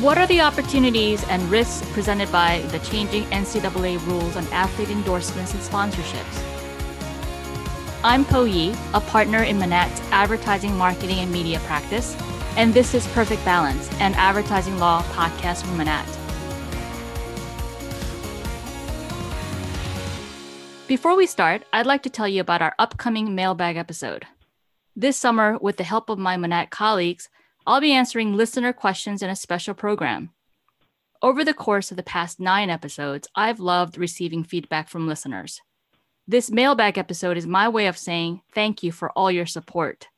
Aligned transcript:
What 0.00 0.18
are 0.18 0.26
the 0.26 0.40
opportunities 0.40 1.22
and 1.28 1.48
risks 1.48 1.88
presented 1.92 2.30
by 2.32 2.62
the 2.72 2.80
changing 2.80 3.22
NCAA 3.26 4.04
rules 4.08 4.36
on 4.36 4.44
athlete 4.48 4.90
endorsements 4.90 5.54
and 5.54 5.62
sponsorships? 5.62 6.42
I'm 8.02 8.24
Po 8.24 8.42
Yi, 8.42 8.74
a 8.92 9.00
partner 9.00 9.44
in 9.44 9.56
Manatt's 9.56 10.00
advertising, 10.10 10.76
marketing, 10.76 11.20
and 11.20 11.30
media 11.30 11.60
practice, 11.60 12.16
and 12.56 12.74
this 12.74 12.92
is 12.92 13.06
Perfect 13.08 13.44
Balance, 13.44 13.88
an 14.00 14.14
advertising 14.14 14.80
law 14.80 15.00
podcast 15.12 15.62
from 15.62 15.76
Manatt. 15.76 16.08
Before 20.88 21.14
we 21.14 21.26
start, 21.26 21.62
I'd 21.72 21.86
like 21.86 22.02
to 22.02 22.10
tell 22.10 22.26
you 22.26 22.40
about 22.40 22.62
our 22.62 22.74
upcoming 22.80 23.36
mailbag 23.36 23.76
episode. 23.76 24.26
This 24.96 25.16
summer, 25.16 25.56
with 25.58 25.76
the 25.76 25.84
help 25.84 26.10
of 26.10 26.18
my 26.18 26.36
Manatt 26.36 26.70
colleagues, 26.70 27.28
I'll 27.66 27.80
be 27.80 27.92
answering 27.92 28.36
listener 28.36 28.74
questions 28.74 29.22
in 29.22 29.30
a 29.30 29.36
special 29.36 29.72
program. 29.72 30.30
Over 31.22 31.44
the 31.44 31.54
course 31.54 31.90
of 31.90 31.96
the 31.96 32.02
past 32.02 32.38
nine 32.38 32.68
episodes, 32.68 33.26
I've 33.34 33.58
loved 33.58 33.96
receiving 33.96 34.44
feedback 34.44 34.90
from 34.90 35.08
listeners. 35.08 35.62
This 36.28 36.50
mailbag 36.50 36.98
episode 36.98 37.38
is 37.38 37.46
my 37.46 37.70
way 37.70 37.86
of 37.86 37.96
saying 37.96 38.42
thank 38.54 38.82
you 38.82 38.92
for 38.92 39.10
all 39.12 39.30
your 39.30 39.46
support. 39.46 40.08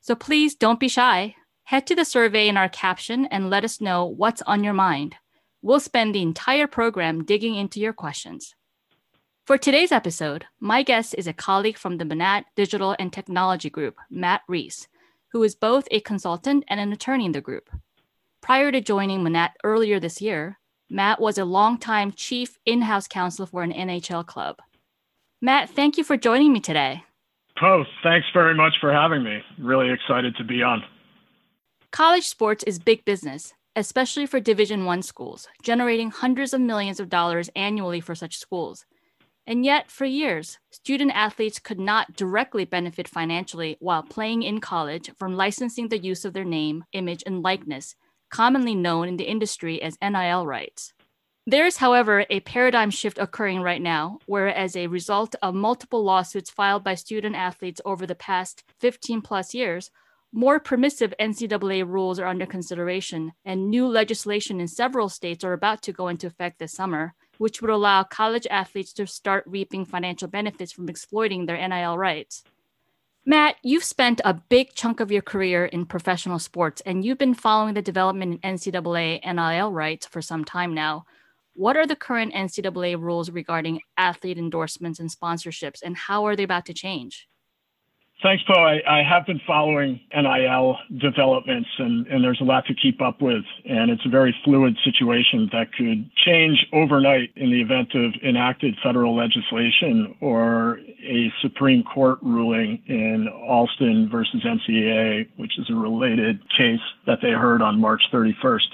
So 0.00 0.14
please 0.14 0.54
don't 0.54 0.80
be 0.80 0.88
shy. 0.88 1.34
Head 1.64 1.86
to 1.88 1.94
the 1.94 2.06
survey 2.06 2.48
in 2.48 2.56
our 2.56 2.70
caption 2.70 3.26
and 3.26 3.50
let 3.50 3.64
us 3.64 3.82
know 3.82 4.06
what's 4.06 4.40
on 4.42 4.64
your 4.64 4.72
mind. 4.72 5.16
We'll 5.60 5.80
spend 5.80 6.14
the 6.14 6.22
entire 6.22 6.66
program 6.66 7.24
digging 7.24 7.54
into 7.54 7.80
your 7.80 7.92
questions. 7.92 8.54
For 9.44 9.58
today's 9.58 9.92
episode, 9.92 10.46
my 10.58 10.82
guest 10.82 11.14
is 11.18 11.26
a 11.26 11.34
colleague 11.34 11.76
from 11.76 11.98
the 11.98 12.06
Manatt 12.06 12.44
Digital 12.56 12.96
and 12.98 13.12
Technology 13.12 13.68
Group, 13.68 13.98
Matt 14.10 14.40
Reis, 14.48 14.88
who 15.34 15.42
is 15.42 15.56
both 15.56 15.88
a 15.90 15.98
consultant 15.98 16.64
and 16.68 16.78
an 16.78 16.92
attorney 16.92 17.26
in 17.26 17.32
the 17.32 17.40
group. 17.40 17.68
Prior 18.40 18.70
to 18.70 18.80
joining 18.80 19.24
Manatt 19.24 19.56
earlier 19.64 19.98
this 19.98 20.22
year, 20.22 20.60
Matt 20.88 21.20
was 21.20 21.38
a 21.38 21.44
longtime 21.44 22.12
chief 22.12 22.56
in 22.64 22.82
house 22.82 23.08
counsel 23.08 23.44
for 23.44 23.64
an 23.64 23.72
NHL 23.72 24.24
club. 24.24 24.62
Matt, 25.42 25.70
thank 25.70 25.98
you 25.98 26.04
for 26.04 26.16
joining 26.16 26.52
me 26.52 26.60
today. 26.60 27.02
Oh, 27.60 27.82
thanks 28.04 28.28
very 28.32 28.54
much 28.54 28.74
for 28.80 28.92
having 28.92 29.24
me. 29.24 29.40
Really 29.58 29.90
excited 29.90 30.36
to 30.36 30.44
be 30.44 30.62
on. 30.62 30.84
College 31.90 32.28
sports 32.28 32.62
is 32.62 32.78
big 32.78 33.04
business, 33.04 33.54
especially 33.74 34.26
for 34.26 34.38
Division 34.38 34.84
1 34.84 35.02
schools, 35.02 35.48
generating 35.64 36.12
hundreds 36.12 36.54
of 36.54 36.60
millions 36.60 37.00
of 37.00 37.08
dollars 37.08 37.50
annually 37.56 38.00
for 38.00 38.14
such 38.14 38.38
schools. 38.38 38.84
And 39.46 39.64
yet, 39.64 39.90
for 39.90 40.06
years, 40.06 40.58
student 40.70 41.12
athletes 41.14 41.58
could 41.58 41.78
not 41.78 42.16
directly 42.16 42.64
benefit 42.64 43.06
financially 43.06 43.76
while 43.78 44.02
playing 44.02 44.42
in 44.42 44.60
college 44.60 45.10
from 45.18 45.36
licensing 45.36 45.88
the 45.88 45.98
use 45.98 46.24
of 46.24 46.32
their 46.32 46.44
name, 46.44 46.84
image, 46.92 47.22
and 47.26 47.42
likeness, 47.42 47.94
commonly 48.30 48.74
known 48.74 49.06
in 49.06 49.16
the 49.16 49.24
industry 49.24 49.82
as 49.82 49.98
NIL 50.00 50.46
rights. 50.46 50.94
There 51.46 51.66
is, 51.66 51.76
however, 51.76 52.24
a 52.30 52.40
paradigm 52.40 52.88
shift 52.88 53.18
occurring 53.18 53.60
right 53.60 53.82
now, 53.82 54.18
where, 54.24 54.48
as 54.48 54.76
a 54.76 54.86
result 54.86 55.34
of 55.42 55.54
multiple 55.54 56.02
lawsuits 56.02 56.48
filed 56.48 56.82
by 56.82 56.94
student 56.94 57.36
athletes 57.36 57.82
over 57.84 58.06
the 58.06 58.14
past 58.14 58.64
15 58.80 59.20
plus 59.20 59.52
years, 59.52 59.90
more 60.32 60.58
permissive 60.58 61.12
NCAA 61.20 61.86
rules 61.86 62.18
are 62.18 62.26
under 62.26 62.46
consideration, 62.46 63.32
and 63.44 63.68
new 63.68 63.86
legislation 63.86 64.58
in 64.58 64.68
several 64.68 65.10
states 65.10 65.44
are 65.44 65.52
about 65.52 65.82
to 65.82 65.92
go 65.92 66.08
into 66.08 66.26
effect 66.26 66.58
this 66.58 66.72
summer, 66.72 67.14
which 67.38 67.60
would 67.60 67.70
allow 67.70 68.02
college 68.02 68.46
athletes 68.50 68.92
to 68.94 69.06
start 69.06 69.44
reaping 69.46 69.84
financial 69.84 70.28
benefits 70.28 70.72
from 70.72 70.88
exploiting 70.88 71.46
their 71.46 71.68
NIL 71.68 71.98
rights. 71.98 72.44
Matt, 73.26 73.56
you've 73.62 73.84
spent 73.84 74.20
a 74.24 74.34
big 74.34 74.74
chunk 74.74 75.00
of 75.00 75.10
your 75.10 75.22
career 75.22 75.64
in 75.64 75.86
professional 75.86 76.38
sports, 76.38 76.82
and 76.84 77.04
you've 77.04 77.16
been 77.16 77.32
following 77.32 77.72
the 77.72 77.80
development 77.80 78.40
in 78.42 78.56
NCAA 78.56 79.24
NIL 79.24 79.72
rights 79.72 80.06
for 80.06 80.20
some 80.20 80.44
time 80.44 80.74
now. 80.74 81.06
What 81.54 81.76
are 81.76 81.86
the 81.86 81.96
current 81.96 82.34
NCAA 82.34 83.00
rules 83.00 83.30
regarding 83.30 83.80
athlete 83.96 84.36
endorsements 84.36 85.00
and 85.00 85.10
sponsorships, 85.10 85.80
and 85.82 85.96
how 85.96 86.26
are 86.26 86.36
they 86.36 86.42
about 86.42 86.66
to 86.66 86.74
change? 86.74 87.28
Thanks, 88.22 88.42
Po. 88.44 88.54
I, 88.54 88.80
I, 88.88 89.02
have 89.02 89.26
been 89.26 89.40
following 89.46 90.00
NIL 90.14 90.78
developments, 90.98 91.68
and, 91.78 92.06
and 92.06 92.24
there's 92.24 92.40
a 92.40 92.44
lot 92.44 92.64
to 92.66 92.74
keep 92.74 93.02
up 93.02 93.20
with. 93.20 93.44
And 93.66 93.90
it's 93.90 94.06
a 94.06 94.08
very 94.08 94.34
fluid 94.44 94.78
situation 94.82 95.50
that 95.52 95.72
could 95.74 96.10
change 96.16 96.66
overnight 96.72 97.32
in 97.36 97.50
the 97.50 97.60
event 97.60 97.94
of 97.94 98.14
enacted 98.22 98.76
federal 98.82 99.14
legislation 99.14 100.16
or 100.20 100.78
a 101.06 101.30
Supreme 101.42 101.82
Court 101.82 102.18
ruling 102.22 102.82
in 102.86 103.28
Alston 103.28 104.08
versus 104.10 104.42
NCAA, 104.42 105.28
which 105.36 105.58
is 105.58 105.68
a 105.68 105.74
related 105.74 106.40
case 106.56 106.80
that 107.06 107.18
they 107.20 107.32
heard 107.32 107.60
on 107.60 107.78
March 107.78 108.02
31st. 108.12 108.68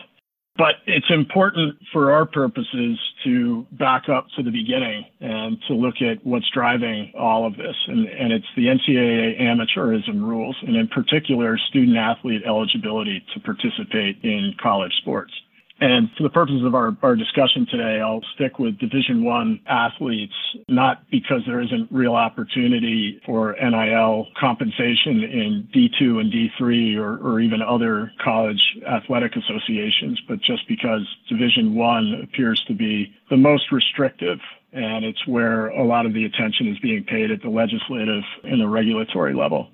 But 0.60 0.74
it's 0.86 1.06
important 1.08 1.78
for 1.90 2.12
our 2.12 2.26
purposes 2.26 2.98
to 3.24 3.66
back 3.72 4.10
up 4.10 4.26
to 4.36 4.42
the 4.42 4.50
beginning 4.50 5.06
and 5.18 5.56
to 5.68 5.72
look 5.72 6.02
at 6.02 6.22
what's 6.22 6.44
driving 6.52 7.14
all 7.18 7.46
of 7.46 7.56
this. 7.56 7.74
And, 7.86 8.06
and 8.06 8.30
it's 8.30 8.44
the 8.56 8.66
NCAA 8.66 9.40
amateurism 9.40 10.20
rules, 10.20 10.54
and 10.60 10.76
in 10.76 10.86
particular, 10.88 11.56
student 11.70 11.96
athlete 11.96 12.42
eligibility 12.46 13.24
to 13.32 13.40
participate 13.40 14.18
in 14.22 14.54
college 14.62 14.92
sports. 15.00 15.32
And 15.80 16.10
for 16.14 16.24
the 16.24 16.28
purposes 16.28 16.62
of 16.62 16.74
our, 16.74 16.94
our 17.02 17.16
discussion 17.16 17.66
today, 17.70 18.00
I'll 18.02 18.22
stick 18.34 18.58
with 18.58 18.78
Division 18.78 19.24
One 19.24 19.60
athletes, 19.66 20.34
not 20.68 21.08
because 21.10 21.40
there 21.46 21.60
isn't 21.60 21.90
real 21.90 22.14
opportunity 22.14 23.18
for 23.24 23.56
NIL 23.58 24.26
compensation 24.38 25.22
in 25.22 25.68
D2 25.74 26.20
and 26.20 26.30
D3 26.30 26.98
or, 26.98 27.16
or 27.26 27.40
even 27.40 27.62
other 27.62 28.12
college 28.22 28.60
athletic 28.86 29.36
associations, 29.36 30.20
but 30.28 30.42
just 30.42 30.68
because 30.68 31.00
Division 31.30 31.74
One 31.74 32.20
appears 32.24 32.62
to 32.68 32.74
be 32.74 33.14
the 33.30 33.38
most 33.38 33.72
restrictive 33.72 34.38
and 34.72 35.04
it's 35.04 35.26
where 35.26 35.68
a 35.68 35.82
lot 35.82 36.06
of 36.06 36.12
the 36.12 36.24
attention 36.24 36.68
is 36.68 36.78
being 36.78 37.04
paid 37.04 37.30
at 37.30 37.42
the 37.42 37.48
legislative 37.48 38.22
and 38.44 38.60
the 38.60 38.68
regulatory 38.68 39.34
level. 39.34 39.70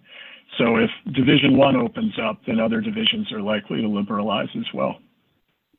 So 0.57 0.77
if 0.77 0.91
Division 1.13 1.57
One 1.57 1.77
opens 1.77 2.15
up, 2.19 2.39
then 2.47 2.61
other 2.61 2.81
divisions 2.81 3.31
are 3.33 3.43
likely 3.43 3.83
to 3.83 3.89
liberalize 3.89 4.49
as 4.57 4.65
well. 4.73 5.01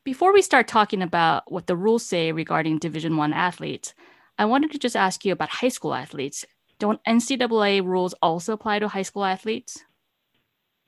Before 0.07 0.31
we 0.31 0.41
start 0.41 0.69
talking 0.69 1.01
about 1.01 1.51
what 1.51 1.67
the 1.67 1.75
rules 1.75 2.05
say 2.05 2.31
regarding 2.31 2.77
Division 2.77 3.17
1 3.17 3.33
athletes, 3.33 3.93
I 4.39 4.45
wanted 4.45 4.71
to 4.71 4.79
just 4.79 4.95
ask 4.95 5.25
you 5.25 5.33
about 5.33 5.49
high 5.49 5.67
school 5.67 5.93
athletes. 5.93 6.45
Don't 6.79 7.03
NCAA 7.03 7.83
rules 7.83 8.13
also 8.21 8.53
apply 8.53 8.79
to 8.79 8.87
high 8.87 9.01
school 9.01 9.25
athletes? 9.25 9.83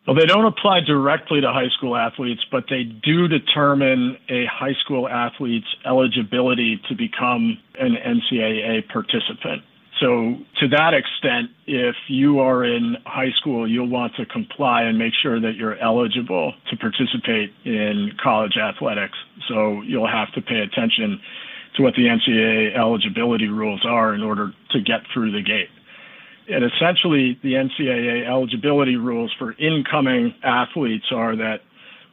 Well, 0.07 0.15
they 0.15 0.25
don't 0.25 0.45
apply 0.45 0.79
directly 0.87 1.41
to 1.41 1.51
high 1.51 1.67
school 1.67 1.97
athletes, 1.97 2.45
but 2.49 2.63
they 2.69 2.83
do 2.83 3.27
determine 3.27 4.15
a 4.29 4.45
high 4.45 4.75
school 4.85 5.09
athlete's 5.09 5.67
eligibility 5.85 6.79
to 6.87 6.95
become 6.95 7.57
an 7.77 7.97
NCAA 7.97 8.87
participant. 8.87 9.63
So, 9.99 10.37
to 10.61 10.67
that 10.69 10.93
extent, 10.93 11.51
if 11.67 11.95
you 12.07 12.39
are 12.39 12.63
in 12.63 12.95
high 13.05 13.31
school, 13.37 13.69
you'll 13.69 13.89
want 13.89 14.15
to 14.15 14.25
comply 14.25 14.83
and 14.83 14.97
make 14.97 15.13
sure 15.21 15.41
that 15.41 15.55
you're 15.55 15.77
eligible 15.79 16.53
to 16.69 16.77
participate 16.77 17.51
in 17.65 18.11
college 18.21 18.55
athletics. 18.55 19.17
So, 19.49 19.81
you'll 19.81 20.07
have 20.07 20.31
to 20.35 20.41
pay 20.41 20.59
attention 20.59 21.19
to 21.75 21.83
what 21.83 21.95
the 21.95 22.03
NCAA 22.03 22.77
eligibility 22.77 23.47
rules 23.47 23.85
are 23.85 24.13
in 24.13 24.23
order 24.23 24.53
to 24.71 24.79
get 24.79 25.01
through 25.13 25.31
the 25.31 25.41
gate. 25.41 25.69
And 26.47 26.63
essentially, 26.63 27.37
the 27.43 27.53
NCAA 27.53 28.25
eligibility 28.25 28.95
rules 28.95 29.33
for 29.37 29.53
incoming 29.53 30.33
athletes 30.43 31.05
are 31.11 31.35
that 31.35 31.61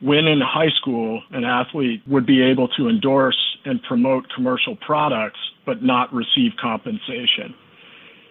when 0.00 0.26
in 0.26 0.41
high 0.41 0.70
school, 0.76 1.22
an 1.30 1.44
athlete 1.44 2.03
would 2.06 2.26
be 2.26 2.42
able 2.42 2.68
to 2.76 2.88
endorse 2.88 3.58
and 3.64 3.82
promote 3.82 4.26
commercial 4.34 4.76
products 4.76 5.38
but 5.64 5.82
not 5.82 6.12
receive 6.12 6.53
compensation. 6.60 7.54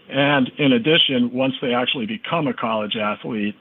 And 0.09 0.51
in 0.57 0.73
addition, 0.73 1.31
once 1.33 1.53
they 1.61 1.73
actually 1.73 2.05
become 2.05 2.47
a 2.47 2.53
college 2.53 2.95
athlete, 2.95 3.55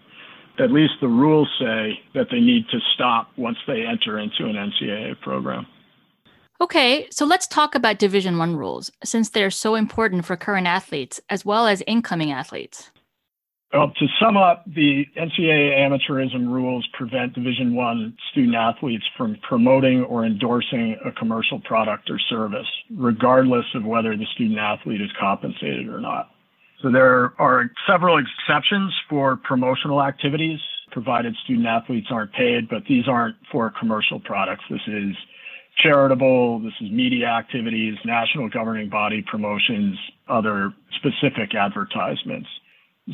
at 0.59 0.71
least 0.71 0.95
the 1.01 1.09
rules 1.09 1.49
say 1.59 2.01
that 2.15 2.29
they 2.31 2.41
need 2.41 2.69
to 2.71 2.79
stop 2.95 3.29
once 3.37 3.59
they 3.67 3.85
enter 3.85 4.19
into 4.19 4.45
an 4.45 4.55
NCAA 4.55 5.21
program. 5.21 5.67
Okay, 6.61 7.09
so 7.11 7.25
let's 7.27 7.49
talk 7.49 7.75
about 7.75 7.99
Division 7.99 8.39
1 8.39 8.57
rules 8.57 8.91
since 9.03 9.31
they're 9.31 9.51
so 9.51 9.75
important 9.75 10.25
for 10.25 10.37
current 10.37 10.67
athletes 10.67 11.21
as 11.29 11.45
well 11.45 11.67
as 11.67 11.83
incoming 11.87 12.31
athletes. 12.31 12.91
Well, 13.73 13.93
to 13.99 14.07
sum 14.21 14.37
up, 14.37 14.65
the 14.67 15.05
NCAA 15.17 15.77
amateurism 15.79 16.47
rules 16.47 16.87
prevent 16.93 17.33
Division 17.33 17.75
1 17.75 18.17
student 18.31 18.55
athletes 18.55 19.03
from 19.17 19.37
promoting 19.43 20.05
or 20.05 20.25
endorsing 20.25 20.97
a 21.05 21.11
commercial 21.11 21.59
product 21.59 22.09
or 22.09 22.21
service, 22.21 22.69
regardless 22.95 23.65
of 23.75 23.85
whether 23.85 24.17
the 24.17 24.27
student 24.33 24.61
athlete 24.61 25.01
is 25.01 25.11
compensated 25.19 25.89
or 25.89 26.01
not. 26.01 26.31
So 26.85 26.91
there 26.91 27.33
are 27.41 27.71
several 27.89 28.19
exceptions 28.19 28.93
for 29.09 29.37
promotional 29.37 30.03
activities, 30.03 30.61
provided 30.93 31.35
student 31.43 31.67
athletes 31.67 32.09
aren't 32.11 32.35
paid, 32.35 32.69
but 32.69 32.83
these 32.87 33.09
aren't 33.09 33.37
for 33.51 33.73
commercial 33.81 34.21
products. 34.21 34.65
This 34.69 34.83
is 34.87 35.17
charitable, 35.79 36.59
this 36.59 36.75
is 36.83 36.91
media 36.91 37.29
activities, 37.29 37.95
national 38.05 38.51
governing 38.51 38.91
body 38.91 39.25
promotions, 39.27 39.99
other 40.29 40.75
specific 40.97 41.55
advertisements. 41.55 42.49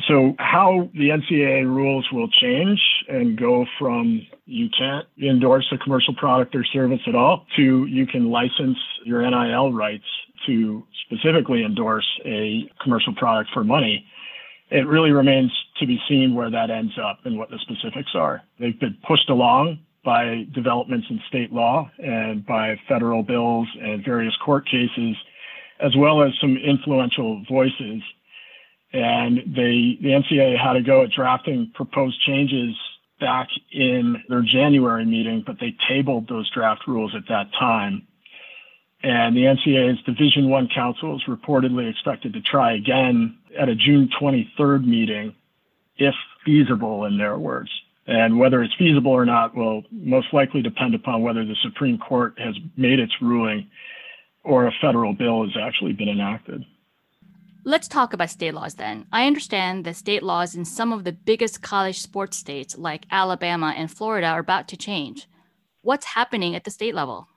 So, 0.07 0.35
how 0.37 0.89
the 0.93 1.09
NCAA 1.09 1.65
rules 1.65 2.07
will 2.11 2.29
change 2.29 2.79
and 3.07 3.37
go 3.37 3.65
from 3.79 4.21
you 4.45 4.67
can't 4.77 5.05
endorse 5.21 5.67
a 5.71 5.77
commercial 5.77 6.13
product 6.15 6.55
or 6.55 6.65
service 6.73 7.01
at 7.07 7.15
all 7.15 7.45
to 7.55 7.85
you 7.85 8.05
can 8.05 8.31
license 8.31 8.77
your 9.05 9.21
NIL 9.21 9.71
rights 9.71 10.05
to 10.47 10.83
specifically 11.05 11.63
endorse 11.63 12.07
a 12.25 12.69
commercial 12.81 13.13
product 13.15 13.49
for 13.53 13.63
money. 13.63 14.05
It 14.69 14.87
really 14.87 15.11
remains 15.11 15.51
to 15.79 15.85
be 15.85 15.99
seen 16.07 16.33
where 16.33 16.49
that 16.49 16.69
ends 16.69 16.93
up 17.01 17.19
and 17.25 17.37
what 17.37 17.49
the 17.49 17.59
specifics 17.59 18.11
are. 18.15 18.41
They've 18.59 18.79
been 18.79 18.97
pushed 19.07 19.29
along 19.29 19.79
by 20.03 20.47
developments 20.53 21.07
in 21.09 21.19
state 21.27 21.51
law 21.51 21.89
and 21.99 22.45
by 22.45 22.79
federal 22.87 23.23
bills 23.23 23.67
and 23.81 24.03
various 24.03 24.35
court 24.43 24.65
cases, 24.65 25.15
as 25.79 25.95
well 25.97 26.23
as 26.23 26.31
some 26.39 26.57
influential 26.57 27.43
voices 27.49 28.01
and 28.93 29.37
they 29.55 29.97
the 30.01 30.09
NCAA 30.09 30.57
had 30.61 30.73
to 30.73 30.81
go 30.81 31.03
at 31.03 31.11
drafting 31.11 31.71
proposed 31.73 32.19
changes 32.25 32.75
back 33.19 33.47
in 33.71 34.15
their 34.29 34.41
January 34.41 35.05
meeting, 35.05 35.43
but 35.45 35.57
they 35.59 35.75
tabled 35.87 36.27
those 36.27 36.49
draft 36.51 36.81
rules 36.87 37.13
at 37.15 37.23
that 37.29 37.51
time. 37.57 38.07
And 39.03 39.35
the 39.35 39.41
NCAA's 39.41 40.01
Division 40.03 40.49
One 40.49 40.69
Council 40.73 41.15
is 41.15 41.23
reportedly 41.27 41.89
expected 41.89 42.33
to 42.33 42.41
try 42.41 42.75
again 42.75 43.37
at 43.59 43.69
a 43.69 43.75
June 43.75 44.09
23rd 44.21 44.85
meeting, 44.85 45.35
if 45.97 46.13
feasible, 46.45 47.05
in 47.05 47.17
their 47.17 47.37
words. 47.37 47.69
And 48.07 48.37
whether 48.37 48.61
it's 48.61 48.73
feasible 48.77 49.11
or 49.11 49.25
not 49.25 49.55
will 49.55 49.83
most 49.91 50.27
likely 50.33 50.61
depend 50.61 50.95
upon 50.95 51.21
whether 51.21 51.45
the 51.45 51.55
Supreme 51.63 51.97
Court 51.97 52.37
has 52.37 52.55
made 52.77 52.99
its 52.99 53.13
ruling 53.21 53.69
or 54.43 54.67
a 54.67 54.71
federal 54.81 55.13
bill 55.13 55.43
has 55.43 55.55
actually 55.59 55.93
been 55.93 56.09
enacted. 56.09 56.65
Let's 57.63 57.87
talk 57.87 58.13
about 58.13 58.31
state 58.31 58.55
laws 58.55 58.73
then. 58.75 59.05
I 59.11 59.27
understand 59.27 59.85
that 59.85 59.95
state 59.95 60.23
laws 60.23 60.55
in 60.55 60.65
some 60.65 60.91
of 60.91 61.03
the 61.03 61.11
biggest 61.11 61.61
college 61.61 61.99
sports 61.99 62.37
states 62.37 62.75
like 62.75 63.05
Alabama 63.11 63.73
and 63.77 63.91
Florida 63.91 64.27
are 64.27 64.39
about 64.39 64.67
to 64.69 64.77
change. 64.77 65.27
What's 65.81 66.07
happening 66.07 66.55
at 66.55 66.63
the 66.63 66.71
state 66.71 66.95
level? 66.95 67.27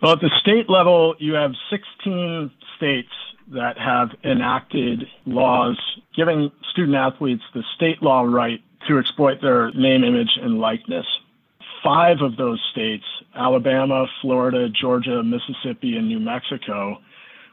Well, 0.00 0.12
at 0.12 0.20
the 0.20 0.30
state 0.40 0.70
level, 0.70 1.16
you 1.18 1.34
have 1.34 1.52
16 1.70 2.50
states 2.76 3.08
that 3.48 3.76
have 3.78 4.10
enacted 4.22 5.04
laws 5.26 5.76
giving 6.14 6.52
student 6.70 6.96
athletes 6.96 7.42
the 7.52 7.64
state 7.74 8.00
law 8.02 8.22
right 8.22 8.60
to 8.86 8.98
exploit 8.98 9.40
their 9.42 9.72
name, 9.72 10.04
image, 10.04 10.38
and 10.40 10.60
likeness. 10.60 11.06
Five 11.82 12.20
of 12.20 12.36
those 12.36 12.62
states, 12.70 13.04
Alabama, 13.34 14.06
Florida, 14.20 14.68
Georgia, 14.68 15.22
Mississippi, 15.22 15.96
and 15.96 16.06
New 16.06 16.20
Mexico, 16.20 16.98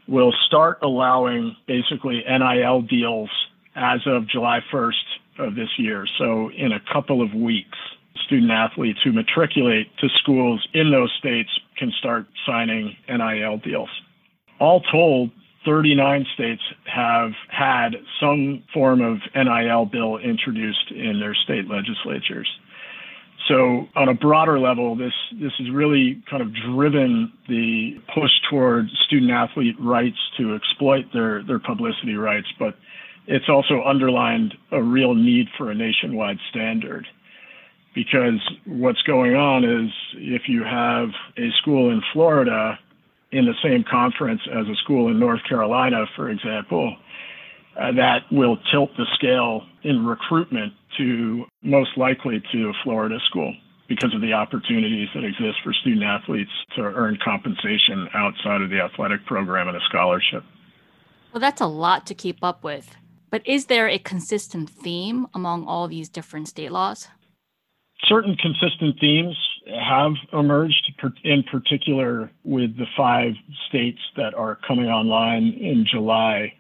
will 0.08 0.34
start 0.46 0.80
allowing 0.84 1.56
basically 1.68 2.24
NIL 2.28 2.82
deals 2.84 3.30
as 3.76 4.02
of 4.06 4.28
July 4.28 4.60
1st 4.72 4.94
of 5.40 5.56
this 5.56 5.70
year. 5.78 6.08
So 6.18 6.52
in 6.52 6.72
a 6.72 6.80
couple 6.94 7.22
of 7.22 7.34
weeks, 7.34 7.78
student 8.26 8.52
athletes 8.52 9.00
who 9.04 9.12
matriculate 9.12 9.88
to 9.98 10.10
schools 10.22 10.68
in 10.74 10.92
those 10.92 11.12
states 11.18 11.50
can 11.78 11.92
start 12.00 12.26
signing 12.46 12.96
NIL 13.08 13.58
deals. 13.58 13.90
All 14.60 14.82
told, 14.82 15.32
39 15.66 16.26
states 16.34 16.62
have 16.86 17.32
had 17.50 17.96
some 18.22 18.64
form 18.74 19.02
of 19.02 19.18
NIL 19.36 19.86
bill 19.86 20.18
introduced 20.18 20.92
in 20.92 21.20
their 21.20 21.34
state 21.34 21.68
legislatures. 21.68 22.48
So 23.48 23.88
on 23.96 24.10
a 24.10 24.14
broader 24.14 24.60
level, 24.60 24.96
this 24.96 25.14
this 25.34 25.52
has 25.60 25.70
really 25.70 26.22
kind 26.30 26.42
of 26.42 26.50
driven 26.54 27.32
the 27.48 28.00
push 28.14 28.32
toward 28.50 28.90
student 29.06 29.32
athlete 29.32 29.76
rights 29.80 30.18
to 30.38 30.56
exploit 30.56 31.06
their 31.14 31.44
their 31.44 31.60
publicity 31.60 32.16
rights, 32.16 32.48
but 32.58 32.76
it's 33.28 33.50
also 33.50 33.84
underlined 33.84 34.56
a 34.72 34.82
real 34.82 35.14
need 35.14 35.48
for 35.58 35.70
a 35.70 35.76
nationwide 35.76 36.38
standard. 36.50 37.08
Because 37.96 38.42
what's 38.66 39.02
going 39.04 39.36
on 39.36 39.64
is 39.64 39.92
if 40.16 40.44
you 40.48 40.64
have 40.64 41.10
a 41.38 41.50
school 41.62 41.92
in 41.92 42.02
Florida 42.12 42.78
in 43.32 43.46
the 43.46 43.56
same 43.64 43.84
conference 43.90 44.42
as 44.52 44.68
a 44.68 44.76
school 44.84 45.10
in 45.10 45.20
North 45.20 45.42
Carolina, 45.48 46.06
for 46.16 46.30
example, 46.30 46.96
uh, 47.80 47.92
that 47.94 48.24
will 48.32 48.58
tilt 48.72 48.90
the 48.98 49.06
scale 49.16 49.64
in 49.84 50.06
recruitment 50.06 50.74
to 50.98 51.46
most 51.62 51.98
likely 51.98 52.42
to 52.52 52.70
a 52.70 52.74
Florida 52.84 53.18
school 53.26 53.54
because 53.88 54.14
of 54.14 54.22
the 54.22 54.34
opportunities 54.34 55.08
that 55.14 55.24
exist 55.24 55.58
for 55.64 55.74
student 55.74 56.04
athletes 56.04 56.52
to 56.76 56.82
earn 56.82 57.18
compensation 57.24 58.10
outside 58.14 58.62
of 58.62 58.70
the 58.70 58.80
athletic 58.80 59.26
program 59.26 59.68
and 59.68 59.78
a 59.78 59.82
scholarship. 59.88 60.44
Well, 61.34 61.42
that's 61.42 61.62
a 61.62 61.68
lot 61.68 62.06
to 62.08 62.14
keep 62.14 62.44
up 62.44 62.64
with. 62.64 62.96
But 63.30 63.46
is 63.46 63.66
there 63.66 63.90
a 63.90 64.00
consistent 64.00 64.70
theme 64.70 65.28
among 65.34 65.68
all 65.68 65.88
these 65.88 66.10
different 66.10 66.48
state 66.48 66.72
laws? 66.72 67.10
Certain 68.08 68.36
consistent 68.36 69.00
themes 69.00 69.38
have 69.68 70.14
emerged, 70.32 70.94
in 71.24 71.44
particular 71.44 72.32
with 72.44 72.78
the 72.78 72.86
five 72.96 73.34
states 73.68 74.00
that 74.16 74.34
are 74.36 74.60
coming 74.68 74.88
online 74.88 75.54
in 75.60 75.86
July 75.90 76.54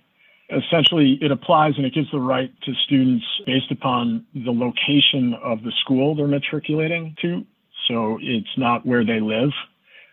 essentially 0.50 1.18
it 1.22 1.32
applies 1.32 1.74
and 1.78 1.86
it 1.86 1.94
gives 1.94 2.10
the 2.12 2.20
right 2.20 2.52
to 2.62 2.74
students 2.86 3.26
based 3.46 3.72
upon 3.72 4.26
the 4.34 4.52
location 4.52 5.34
of 5.44 5.64
the 5.64 5.72
school 5.82 6.16
they're 6.16 6.28
matriculating 6.28 7.16
to. 7.22 7.46
So 7.88 8.18
it's 8.22 8.58
not 8.58 8.86
where 8.86 9.06
they 9.06 9.20
live 9.20 9.52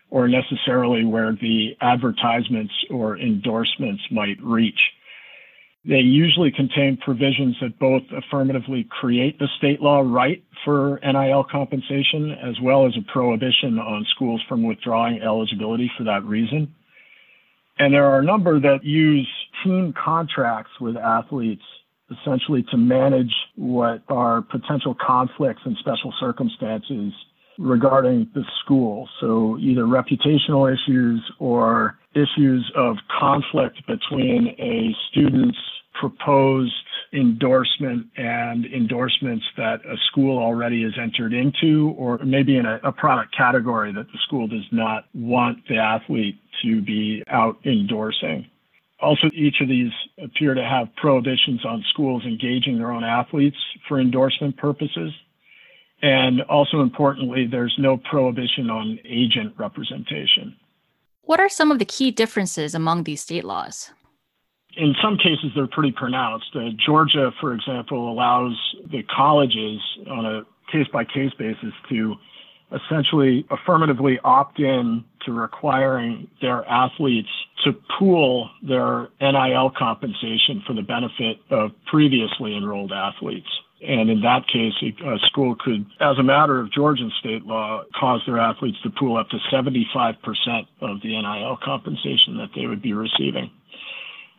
or 0.09 0.27
necessarily 0.27 1.03
where 1.03 1.33
the 1.33 1.75
advertisements 1.81 2.73
or 2.89 3.17
endorsements 3.17 4.03
might 4.11 4.37
reach. 4.41 4.79
They 5.85 5.99
usually 5.99 6.51
contain 6.51 6.97
provisions 6.97 7.57
that 7.61 7.77
both 7.77 8.03
affirmatively 8.15 8.87
create 8.89 9.37
the 9.37 9.49
state 9.57 9.81
law 9.81 9.99
right 9.99 10.41
for 10.63 10.99
NIL 11.03 11.43
compensation 11.43 12.31
as 12.31 12.55
well 12.61 12.87
as 12.87 12.93
a 12.97 13.11
prohibition 13.11 13.79
on 13.79 14.05
schools 14.15 14.41
from 14.47 14.63
withdrawing 14.63 15.21
eligibility 15.21 15.91
for 15.97 16.05
that 16.05 16.23
reason. 16.23 16.73
And 17.79 17.93
there 17.93 18.05
are 18.05 18.19
a 18.19 18.23
number 18.23 18.61
that 18.61 18.83
use 18.83 19.27
team 19.63 19.93
contracts 19.93 20.71
with 20.79 20.95
athletes 20.95 21.63
essentially 22.11 22.63
to 22.71 22.77
manage 22.77 23.33
what 23.55 24.03
are 24.07 24.41
potential 24.41 24.95
conflicts 24.95 25.61
and 25.65 25.75
special 25.77 26.13
circumstances 26.19 27.11
regarding 27.57 28.29
the 28.33 28.43
school. 28.63 29.09
So 29.19 29.57
either 29.59 29.83
reputational 29.83 30.71
issues 30.71 31.21
or 31.39 31.97
issues 32.15 32.71
of 32.75 32.97
conflict 33.19 33.85
between 33.87 34.55
a 34.59 34.95
student's 35.09 35.57
proposed 35.93 36.73
endorsement 37.13 38.07
and 38.17 38.65
endorsements 38.65 39.45
that 39.55 39.79
a 39.85 39.95
school 40.07 40.37
already 40.37 40.83
has 40.83 40.93
entered 40.99 41.33
into, 41.33 41.93
or 41.97 42.17
maybe 42.19 42.57
in 42.57 42.65
a, 42.65 42.79
a, 42.83 42.91
product 42.91 43.35
category 43.35 43.93
that 43.93 44.07
the 44.07 44.17
school 44.25 44.47
does 44.47 44.65
not 44.71 45.05
want 45.13 45.59
the 45.69 45.77
athlete 45.77 46.39
to 46.63 46.81
be 46.81 47.23
out 47.27 47.57
endorsing. 47.65 48.45
Also, 48.99 49.27
each 49.33 49.57
of 49.61 49.67
these 49.67 49.91
appear 50.23 50.53
to 50.53 50.63
have 50.63 50.87
prohibitions 50.95 51.63
on 51.65 51.83
schools 51.89 52.23
engaging 52.25 52.77
their 52.77 52.91
own 52.91 53.03
athletes 53.03 53.57
for 53.87 53.99
endorsement 53.99 54.57
purposes. 54.57 55.13
And 56.01 56.41
also 56.43 56.81
importantly, 56.81 57.47
there's 57.49 57.75
no 57.77 57.97
prohibition 57.97 58.69
on 58.69 58.99
agent 59.05 59.53
representation. 59.57 60.55
What 61.23 61.39
are 61.39 61.49
some 61.49 61.71
of 61.71 61.79
the 61.79 61.85
key 61.85 62.11
differences 62.11 62.75
among 62.75 63.03
these 63.03 63.21
state 63.21 63.45
laws? 63.45 63.91
In 64.75 64.93
some 65.01 65.17
cases, 65.17 65.51
they're 65.55 65.67
pretty 65.67 65.91
pronounced. 65.91 66.47
Uh, 66.53 66.69
Georgia, 66.85 67.31
for 67.39 67.53
example, 67.53 68.11
allows 68.11 68.53
the 68.91 69.03
colleges 69.03 69.79
on 70.09 70.25
a 70.25 70.41
case 70.71 70.87
by 70.91 71.05
case 71.05 71.31
basis 71.37 71.73
to 71.89 72.15
essentially 72.73 73.45
affirmatively 73.51 74.19
opt 74.23 74.59
in 74.59 75.05
to 75.25 75.31
requiring 75.31 76.27
their 76.41 76.67
athletes 76.67 77.29
to 77.63 77.71
pool 77.97 78.49
their 78.67 79.07
NIL 79.21 79.71
compensation 79.77 80.61
for 80.65 80.73
the 80.73 80.81
benefit 80.81 81.37
of 81.51 81.71
previously 81.85 82.57
enrolled 82.57 82.91
athletes. 82.91 83.47
And 83.85 84.09
in 84.09 84.21
that 84.21 84.47
case, 84.47 84.73
a 84.81 85.19
school 85.27 85.55
could, 85.59 85.85
as 85.99 86.17
a 86.17 86.23
matter 86.23 86.59
of 86.59 86.71
Georgian 86.71 87.11
state 87.19 87.45
law, 87.45 87.83
cause 87.99 88.21
their 88.25 88.39
athletes 88.39 88.77
to 88.83 88.89
pool 88.89 89.17
up 89.17 89.29
to 89.29 89.37
75% 89.51 90.15
of 90.81 91.01
the 91.01 91.21
NIL 91.21 91.57
compensation 91.63 92.37
that 92.37 92.49
they 92.55 92.65
would 92.65 92.81
be 92.81 92.93
receiving 92.93 93.51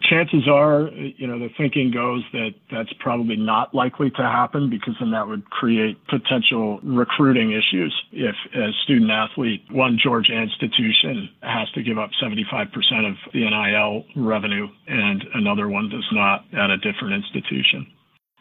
chances 0.05 0.47
are, 0.49 0.91
you 0.93 1.27
know, 1.27 1.39
the 1.39 1.49
thinking 1.57 1.91
goes 1.91 2.23
that 2.33 2.55
that's 2.71 2.93
probably 3.01 3.37
not 3.37 3.75
likely 3.75 4.11
to 4.11 4.23
happen 4.23 4.71
because 4.71 4.95
then 5.01 5.11
that 5.13 5.27
would 5.27 5.49
create 5.51 5.97
potential 6.09 6.81
recruiting 6.83 7.53
issues 7.53 7.95
if 8.13 8.35
a 8.55 8.71
student 8.85 9.11
athlete, 9.11 9.65
one 9.71 9.99
Georgia 10.03 10.33
institution 10.33 11.29
has 11.43 11.71
to 11.73 11.83
give 11.83 11.99
up 11.99 12.11
75% 12.23 12.69
of 13.09 13.17
the 13.33 13.41
NIL 13.41 14.05
revenue 14.17 14.69
and 14.87 15.25
another 15.35 15.69
one 15.69 15.89
does 15.89 16.07
not 16.13 16.45
at 16.53 16.71
a 16.71 16.77
different 16.77 17.15
institution. 17.15 17.87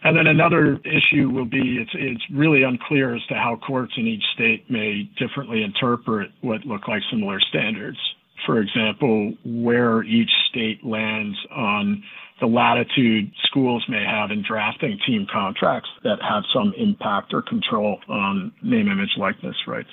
And 0.06 0.18
then 0.18 0.28
another 0.28 0.80
issue 0.84 1.30
will 1.30 1.46
be 1.46 1.78
it's 1.80 1.92
it's 1.94 2.24
really 2.34 2.64
unclear 2.64 3.16
as 3.16 3.26
to 3.28 3.36
how 3.36 3.56
courts 3.56 3.94
in 3.96 4.06
each 4.08 4.24
state 4.34 4.70
may 4.70 5.10
differently 5.18 5.64
interpret 5.64 6.32
what 6.42 6.66
look 6.66 6.88
like 6.88 7.02
similar 7.10 7.40
standards 7.40 7.98
for 8.46 8.60
example, 8.60 9.34
where 9.46 10.04
each 10.04 10.30
state 10.50 10.84
lands 10.86 11.38
on 11.52 12.04
the 12.40 12.48
latitude 12.48 13.32
schools 13.44 13.86
may 13.88 14.04
have 14.04 14.32
in 14.32 14.44
drafting 14.46 15.00
team 15.06 15.26
contracts 15.32 15.90
that 16.04 16.18
have 16.22 16.44
some 16.54 16.74
impact 16.78 17.34
or 17.34 17.42
control 17.42 18.00
on 18.10 18.52
name, 18.62 18.90
image, 18.90 19.12
likeness 19.18 19.56
rights. 19.68 19.90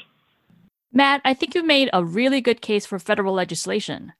Matt, 0.92 1.20
I 1.24 1.34
think 1.34 1.54
you 1.54 1.62
made 1.62 1.90
a 1.92 2.04
really 2.04 2.40
good 2.40 2.60
case 2.60 2.86
for 2.86 2.98
federal 2.98 3.34
legislation. 3.34 4.12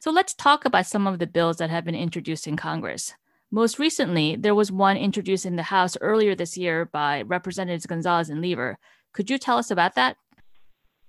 So 0.00 0.10
let's 0.10 0.34
talk 0.34 0.64
about 0.64 0.86
some 0.86 1.06
of 1.06 1.18
the 1.18 1.26
bills 1.26 1.58
that 1.58 1.70
have 1.70 1.84
been 1.84 1.94
introduced 1.94 2.46
in 2.46 2.56
Congress. 2.56 3.14
Most 3.50 3.78
recently, 3.78 4.34
there 4.34 4.54
was 4.54 4.72
one 4.72 4.96
introduced 4.96 5.46
in 5.46 5.56
the 5.56 5.62
House 5.62 5.96
earlier 6.00 6.34
this 6.34 6.56
year 6.56 6.84
by 6.84 7.22
Representatives 7.22 7.86
Gonzalez 7.86 8.28
and 8.28 8.40
Cleaver. 8.40 8.76
Could 9.12 9.30
you 9.30 9.38
tell 9.38 9.56
us 9.56 9.70
about 9.70 9.94
that? 9.94 10.16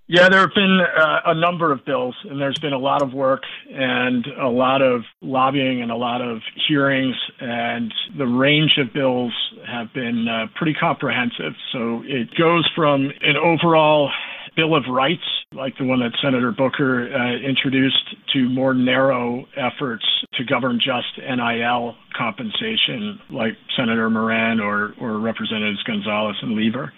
Yeah, 0.09 0.29
there 0.29 0.39
have 0.39 0.53
been 0.55 0.79
uh, 0.79 1.19
a 1.25 1.35
number 1.35 1.73
of 1.73 1.83
bills, 1.83 2.15
and 2.29 2.39
there's 2.39 2.59
been 2.59 2.71
a 2.71 2.77
lot 2.77 3.01
of 3.01 3.11
work 3.11 3.43
and 3.69 4.25
a 4.39 4.47
lot 4.47 4.81
of 4.81 5.01
lobbying 5.21 5.81
and 5.81 5.91
a 5.91 5.97
lot 5.97 6.21
of 6.21 6.41
hearings, 6.67 7.15
and 7.41 7.93
the 8.17 8.25
range 8.25 8.77
of 8.77 8.93
bills 8.93 9.33
have 9.67 9.93
been 9.93 10.27
uh, 10.29 10.45
pretty 10.55 10.73
comprehensive. 10.73 11.53
So 11.73 12.03
it 12.05 12.29
goes 12.37 12.69
from 12.73 13.11
an 13.21 13.35
overall 13.35 14.09
Bill 14.57 14.75
of 14.75 14.83
Rights, 14.91 15.21
like 15.53 15.77
the 15.77 15.85
one 15.85 15.99
that 15.99 16.13
Senator 16.21 16.51
Booker 16.51 17.07
uh, 17.13 17.47
introduced, 17.47 18.15
to 18.33 18.49
more 18.49 18.73
narrow 18.73 19.45
efforts 19.55 20.03
to 20.33 20.43
govern 20.43 20.79
just 20.79 21.15
NIL 21.19 21.95
compensation, 22.17 23.19
like 23.29 23.53
Senator 23.77 24.09
Moran 24.09 24.59
or, 24.59 24.93
or 24.99 25.19
Representatives 25.19 25.83
Gonzalez 25.83 26.35
and 26.41 26.55
Cleaver. 26.55 26.91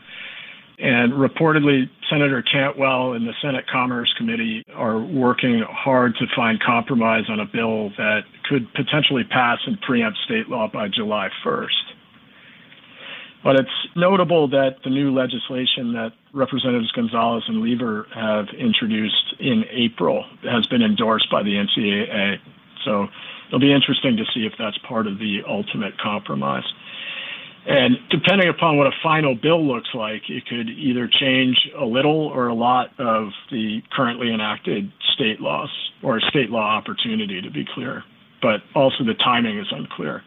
And 0.80 1.12
reportedly, 1.12 1.90
Senator 2.10 2.42
Cantwell 2.42 3.12
and 3.12 3.28
the 3.28 3.34
Senate 3.42 3.66
Commerce 3.70 4.14
Committee 4.18 4.64
are 4.74 4.98
working 4.98 5.62
hard 5.70 6.16
to 6.20 6.26
find 6.34 6.58
compromise 6.66 7.26
on 7.28 7.42
a 7.42 7.46
bill 7.46 7.90
that 7.98 8.22
could 8.50 8.74
potentially 8.74 9.26
pass 9.30 9.60
and 9.68 9.80
preempt 9.82 10.18
state 10.24 10.48
law 10.48 10.70
by 10.72 10.88
July 10.88 11.28
1st. 11.46 11.89
But 13.44 13.56
it's 13.56 13.70
notable 13.96 14.50
that 14.50 14.78
the 14.84 14.90
new 14.90 15.14
legislation 15.16 15.94
that 15.94 16.12
Representatives 16.34 16.92
Gonzalez 16.92 17.44
and 17.48 17.62
Cleaver 17.62 18.06
have 18.14 18.48
introduced 18.58 19.36
in 19.40 19.64
April 19.72 20.26
has 20.44 20.68
been 20.68 20.82
endorsed 20.82 21.32
by 21.32 21.44
the 21.44 21.56
NCAA. 21.56 22.36
So 22.84 23.08
it'll 23.48 23.60
be 23.60 23.74
interesting 23.74 24.18
to 24.18 24.26
see 24.34 24.46
if 24.46 24.54
that's 24.60 24.78
part 24.80 25.08
of 25.08 25.20
the 25.20 25.40
ultimate 25.48 25.98
compromise. 25.98 26.66
And 27.66 27.98
depending 28.10 28.50
upon 28.50 28.78
what 28.78 28.88
a 28.88 28.96
final 29.04 29.36
bill 29.36 29.66
looks 29.66 29.90
like, 29.94 30.24
it 30.30 30.46
could 30.48 30.70
either 30.70 31.08
change 31.08 31.58
a 31.80 31.86
little 31.86 32.28
or 32.28 32.48
a 32.48 32.54
lot 32.54 32.88
of 33.00 33.30
the 33.52 33.82
currently 33.92 34.34
enacted 34.34 34.92
state 35.14 35.40
laws 35.40 35.70
or 36.02 36.20
state 36.22 36.50
law 36.50 36.76
opportunity, 36.78 37.42
to 37.42 37.52
be 37.52 37.66
clear. 37.74 38.04
But 38.42 38.62
also 38.74 39.04
the 39.04 39.14
timing 39.14 39.60
is 39.60 39.68
unclear. 39.72 40.24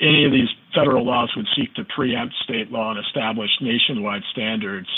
Any 0.00 0.24
of 0.24 0.32
these 0.32 0.48
federal 0.74 1.04
laws 1.04 1.30
would 1.36 1.46
seek 1.56 1.74
to 1.74 1.84
preempt 1.84 2.34
state 2.44 2.70
law 2.70 2.90
and 2.90 3.04
establish 3.04 3.50
nationwide 3.60 4.22
standards. 4.32 4.88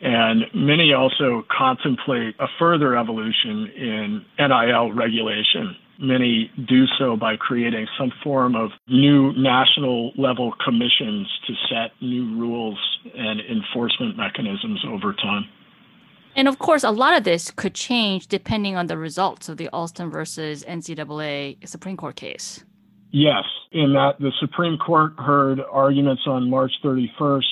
And 0.00 0.44
many 0.54 0.92
also 0.92 1.44
contemplate 1.50 2.34
a 2.40 2.46
further 2.58 2.96
evolution 2.96 3.68
in 3.76 4.24
NIL 4.38 4.92
regulation 4.92 5.76
many 6.02 6.50
do 6.68 6.84
so 6.98 7.16
by 7.16 7.36
creating 7.36 7.86
some 7.98 8.12
form 8.22 8.54
of 8.56 8.70
new 8.88 9.32
national 9.34 10.12
level 10.18 10.52
commissions 10.64 11.28
to 11.46 11.54
set 11.68 11.92
new 12.02 12.36
rules 12.36 12.78
and 13.14 13.40
enforcement 13.40 14.16
mechanisms 14.16 14.84
over 14.88 15.12
time. 15.14 15.48
And 16.34 16.48
of 16.48 16.58
course, 16.58 16.82
a 16.82 16.90
lot 16.90 17.16
of 17.16 17.24
this 17.24 17.50
could 17.50 17.74
change 17.74 18.26
depending 18.26 18.74
on 18.74 18.86
the 18.86 18.96
results 18.96 19.48
of 19.48 19.58
the 19.58 19.68
Alston 19.68 20.10
versus 20.10 20.64
NCAA 20.64 21.68
Supreme 21.68 21.96
Court 21.96 22.16
case. 22.16 22.64
Yes, 23.12 23.44
in 23.72 23.92
that 23.92 24.14
the 24.18 24.32
Supreme 24.40 24.78
Court 24.78 25.12
heard 25.18 25.60
arguments 25.60 26.22
on 26.26 26.50
March 26.50 26.72
31st 26.82 27.42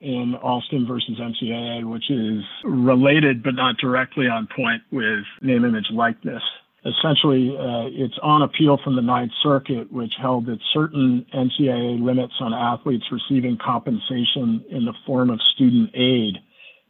in 0.00 0.34
Alston 0.42 0.86
versus 0.86 1.20
NCAA, 1.20 1.88
which 1.88 2.10
is 2.10 2.42
related 2.64 3.42
but 3.42 3.54
not 3.54 3.76
directly 3.76 4.26
on 4.26 4.48
point 4.56 4.82
with 4.90 5.24
name, 5.42 5.64
image, 5.64 5.86
likeness 5.92 6.42
essentially 6.84 7.54
uh, 7.56 7.86
it's 7.92 8.18
on 8.22 8.42
appeal 8.42 8.78
from 8.82 8.96
the 8.96 9.02
Ninth 9.02 9.32
Circuit, 9.42 9.92
which 9.92 10.12
held 10.20 10.46
that 10.46 10.58
certain 10.72 11.24
NCAA 11.34 12.02
limits 12.02 12.34
on 12.40 12.52
athletes 12.52 13.04
receiving 13.10 13.56
compensation 13.64 14.64
in 14.70 14.84
the 14.84 14.94
form 15.06 15.30
of 15.30 15.40
student 15.54 15.90
aid 15.94 16.38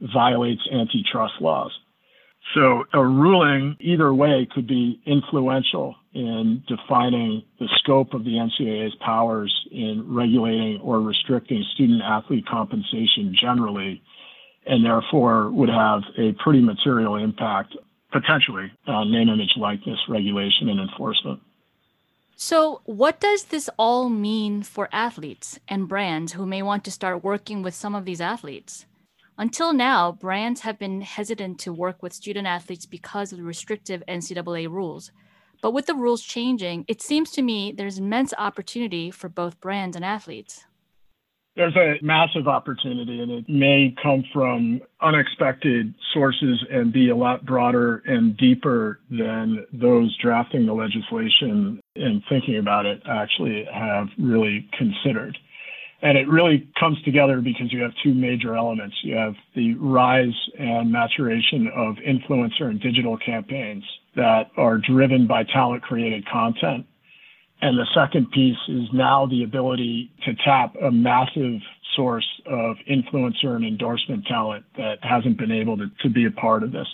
violates 0.01 0.63
antitrust 0.73 1.35
laws. 1.41 1.73
So 2.55 2.85
a 2.93 3.05
ruling 3.05 3.77
either 3.81 4.13
way 4.13 4.47
could 4.53 4.67
be 4.67 5.01
influential 5.07 5.97
in 6.13 6.63
defining 6.69 7.43
the 7.59 7.69
scope 7.79 8.13
of 8.13 8.25
the 8.25 8.33
NCAA's 8.33 8.95
powers 8.97 9.67
in 9.71 10.15
regulating 10.15 10.81
or 10.83 11.01
restricting 11.01 11.65
student 11.75 12.03
athlete 12.03 12.47
compensation 12.47 13.35
generally, 13.35 14.03
and 14.67 14.85
therefore 14.85 15.51
would 15.51 15.71
have 15.71 16.03
a 16.19 16.33
pretty 16.33 16.61
material 16.61 17.17
impact 17.17 17.75
potentially 18.13 18.71
on 18.87 19.11
name, 19.11 19.31
image, 19.31 19.55
likeness 19.57 19.99
regulation 20.09 20.69
and 20.69 20.81
enforcement. 20.81 21.41
So, 22.37 22.83
what 22.85 23.21
does 23.21 23.45
this 23.45 23.71
all 23.79 24.09
mean 24.11 24.63
for 24.63 24.89
athletes 24.93 25.59
and 25.69 25.89
brands 25.89 26.33
who 26.33 26.45
may 26.45 26.61
want 26.61 26.85
to 26.85 26.91
start 26.91 27.25
working 27.25 27.63
with 27.63 27.75
some 27.75 27.95
of 27.95 28.05
these 28.05 28.21
athletes? 28.21 28.85
Until 29.43 29.73
now, 29.73 30.13
brands 30.13 30.61
have 30.61 30.79
been 30.79 31.01
hesitant 31.01 31.59
to 31.59 31.73
work 31.73 32.01
with 32.01 32.13
student 32.13 32.47
athletes 32.47 32.87
because 32.87 33.33
of 33.33 33.39
the 33.39 33.45
restrictive 33.45 34.01
NCAA 34.07 34.71
rules. 34.71 35.11
But 35.61 35.73
with 35.73 35.87
the 35.87 35.97
rules 35.97 36.23
changing, 36.23 36.85
it 36.87 37.03
seems 37.03 37.33
to 37.33 37.43
me 37.43 37.73
there's 37.73 37.99
immense 37.99 38.33
opportunity 38.39 39.11
for 39.11 39.29
both 39.29 39.61
brands 39.61 39.97
and 39.97 40.05
athletes. 40.05 40.65
There's 41.57 41.75
a 41.75 41.97
massive 42.03 42.47
opportunity, 42.47 43.21
and 43.21 43.33
it 43.33 43.49
may 43.49 43.93
come 44.01 44.23
from 44.33 44.81
unexpected 45.01 45.93
sources 46.15 46.65
and 46.71 46.93
be 46.93 47.09
a 47.09 47.17
lot 47.17 47.45
broader 47.45 48.05
and 48.07 48.37
deeper 48.37 49.01
than 49.11 49.67
those 49.73 50.17
drafting 50.19 50.67
the 50.67 50.73
legislation 50.73 51.81
and 51.97 52.23
thinking 52.29 52.59
about 52.59 52.87
it 52.87 53.03
actually 53.09 53.67
have 53.75 54.07
really 54.21 54.71
considered. 54.79 55.37
And 56.03 56.19
it 56.19 56.29
really 56.29 56.69
comes 56.79 57.01
together 57.03 57.41
because 57.41 57.73
you 57.73 57.81
have 57.83 57.93
two 58.03 58.13
major 58.13 58.57
elements. 58.57 58.97
You 59.03 59.15
have 59.17 59.35
the 59.55 59.75
rise 59.75 60.35
and 60.59 60.91
maturation 60.91 61.71
of 61.75 61.95
influencer 61.97 62.63
and 62.63 62.81
digital 62.81 63.17
campaigns 63.17 63.85
that 64.17 64.51
are 64.57 64.79
driven 64.79 65.27
by 65.27 65.45
talent 65.45 65.83
created 65.83 66.27
content 66.29 66.87
and 67.63 67.79
the 67.79 67.87
second 67.95 68.31
piece 68.33 68.59
is 68.69 68.89
now 68.93 69.27
the 69.27 69.45
ability 69.45 70.11
to 70.25 70.35
tap 70.45 70.75
a 70.83 70.91
massive 70.91 71.61
source 71.95 72.27
of 72.45 72.77
influencer 72.91 73.55
and 73.55 73.65
endorsement 73.65 74.27
talent 74.27 74.65
that 74.77 74.99
hasn't 75.03 75.39
been 75.39 75.53
able 75.53 75.77
to, 75.77 75.87
to 76.03 76.11
be 76.11 76.27
a 76.27 76.31
part 76.33 76.65
of 76.65 76.73
this. 76.73 76.89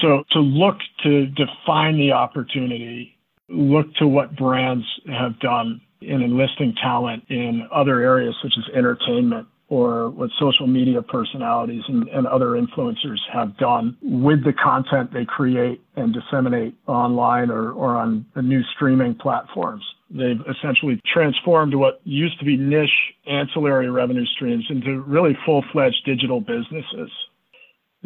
So 0.00 0.24
to 0.30 0.40
look 0.40 0.76
to 1.02 1.26
define 1.26 1.98
the 1.98 2.12
opportunity, 2.12 3.18
look 3.50 3.94
to 3.96 4.08
what 4.08 4.34
brands 4.34 4.86
have 5.06 5.38
done 5.40 5.82
in 6.00 6.22
enlisting 6.22 6.74
talent 6.82 7.24
in 7.28 7.66
other 7.72 8.00
areas 8.00 8.34
such 8.42 8.52
as 8.58 8.74
entertainment 8.74 9.46
or 9.68 10.08
what 10.10 10.30
social 10.38 10.66
media 10.66 11.02
personalities 11.02 11.82
and, 11.88 12.08
and, 12.08 12.26
other 12.26 12.52
influencers 12.52 13.18
have 13.30 13.56
done 13.58 13.96
with 14.02 14.42
the 14.44 14.52
content 14.52 15.12
they 15.12 15.26
create 15.26 15.82
and 15.96 16.14
disseminate 16.14 16.74
online 16.86 17.50
or, 17.50 17.72
or 17.72 17.96
on 17.96 18.24
the 18.34 18.40
new 18.40 18.62
streaming 18.74 19.14
platforms. 19.14 19.84
They've 20.10 20.40
essentially 20.48 21.00
transformed 21.06 21.74
what 21.74 22.00
used 22.04 22.38
to 22.38 22.46
be 22.46 22.56
niche 22.56 22.88
ancillary 23.26 23.90
revenue 23.90 24.24
streams 24.24 24.64
into 24.70 25.02
really 25.02 25.36
full 25.44 25.62
fledged 25.70 26.02
digital 26.06 26.40
businesses. 26.40 27.10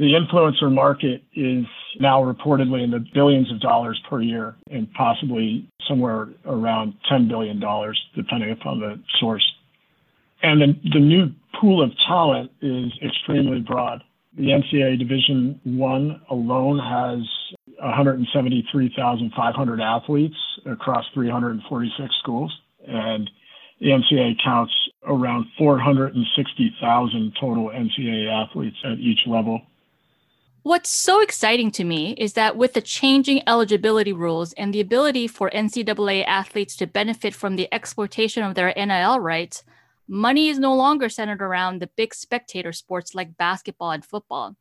The 0.03 0.15
influencer 0.15 0.69
market 0.69 1.23
is 1.33 1.65
now 2.01 2.25
reportedly 2.25 2.83
in 2.83 2.91
the 2.91 3.07
billions 3.15 3.53
of 3.53 3.61
dollars 3.61 4.03
per 4.11 4.21
year 4.21 4.57
and 4.69 4.93
possibly 4.95 5.71
somewhere 5.87 6.31
around 6.45 6.95
$10 7.09 7.29
billion, 7.29 7.63
depending 8.17 8.51
upon 8.51 8.81
the 8.81 9.01
source. 9.21 9.49
And 10.43 10.61
the, 10.61 10.75
the 10.93 10.99
new 10.99 11.31
pool 11.61 11.81
of 11.81 11.93
talent 12.09 12.51
is 12.61 12.91
extremely 13.01 13.61
broad. 13.61 14.03
The 14.37 14.49
NCAA 14.49 14.99
Division 14.99 15.61
One 15.63 16.21
alone 16.29 16.81
has 16.81 17.21
173,500 17.79 19.81
athletes 19.81 20.37
across 20.67 21.05
346 21.15 22.13
schools, 22.21 22.53
and 22.89 23.31
the 23.81 23.91
NCAA 23.91 24.43
counts 24.43 24.75
around 25.07 25.47
460,000 25.57 27.37
total 27.41 27.69
NCAA 27.69 28.29
athletes 28.29 28.79
at 28.85 28.99
each 28.99 29.29
level. 29.29 29.63
What's 30.65 30.91
so 30.91 31.21
exciting 31.21 31.73
to 31.73 31.83
me 31.83 32.13
is 32.13 32.35
that 32.35 32.57
with 32.57 32.75
the 32.75 32.81
changing 32.81 33.43
eligibility 33.49 34.13
rules 34.13 34.53
and 34.53 34.73
the 34.73 34.81
ability 34.81 35.27
for 35.27 35.51
NCAA 35.51 36.25
athletes 36.25 36.77
to 36.77 36.87
benefit 36.87 37.35
from 37.35 37.57
the 37.57 37.67
exploitation 37.75 38.45
of 38.45 38.55
their 38.55 38.73
NIL 38.77 39.19
rights, 39.19 39.65
money 40.07 40.49
is 40.49 40.61
no 40.61 40.73
longer 40.73 41.09
centered 41.09 41.43
around 41.43 41.81
the 41.81 41.91
big 41.97 42.15
spectator 42.15 42.73
sports 42.73 43.13
like 43.13 43.37
basketball 43.37 43.91
and 43.91 44.05
football. 44.05 44.55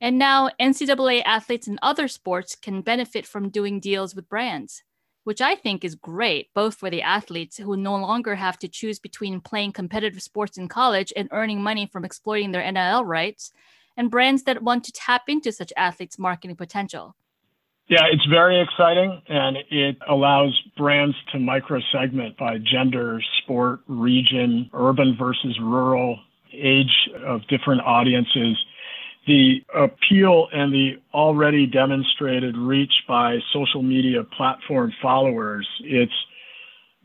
And 0.00 0.16
now 0.16 0.48
NCAA 0.60 1.24
athletes 1.24 1.66
in 1.66 1.76
other 1.82 2.06
sports 2.06 2.54
can 2.54 2.80
benefit 2.80 3.26
from 3.26 3.50
doing 3.50 3.80
deals 3.80 4.14
with 4.14 4.28
brands, 4.28 4.84
which 5.24 5.40
I 5.40 5.56
think 5.56 5.84
is 5.84 5.96
great, 5.96 6.54
both 6.54 6.76
for 6.76 6.88
the 6.88 7.02
athletes 7.02 7.56
who 7.56 7.76
no 7.76 7.96
longer 7.96 8.36
have 8.36 8.60
to 8.60 8.68
choose 8.68 9.00
between 9.00 9.40
playing 9.40 9.72
competitive 9.72 10.22
sports 10.22 10.56
in 10.56 10.68
college 10.68 11.12
and 11.16 11.28
earning 11.32 11.60
money 11.60 11.86
from 11.86 12.04
exploiting 12.04 12.52
their 12.52 12.70
NIL 12.70 13.04
rights, 13.04 13.52
and 13.96 14.10
brands 14.10 14.44
that 14.44 14.62
want 14.62 14.84
to 14.84 14.92
tap 14.92 15.22
into 15.28 15.52
such 15.52 15.72
athletes' 15.76 16.18
marketing 16.18 16.56
potential. 16.56 17.14
Yeah, 17.88 18.04
it's 18.10 18.24
very 18.26 18.60
exciting 18.60 19.20
and 19.28 19.58
it 19.70 19.98
allows 20.08 20.58
brands 20.76 21.16
to 21.32 21.38
micro 21.38 21.80
segment 21.92 22.36
by 22.38 22.58
gender, 22.58 23.20
sport, 23.42 23.80
region, 23.86 24.70
urban 24.72 25.16
versus 25.18 25.58
rural, 25.60 26.18
age 26.52 27.10
of 27.24 27.46
different 27.48 27.82
audiences 27.82 28.56
the 29.26 29.64
appeal 29.74 30.48
and 30.52 30.72
the 30.72 31.00
already 31.14 31.66
demonstrated 31.66 32.56
reach 32.56 32.92
by 33.06 33.38
social 33.52 33.82
media 33.82 34.24
platform 34.24 34.92
followers, 35.00 35.68
it's 35.80 36.12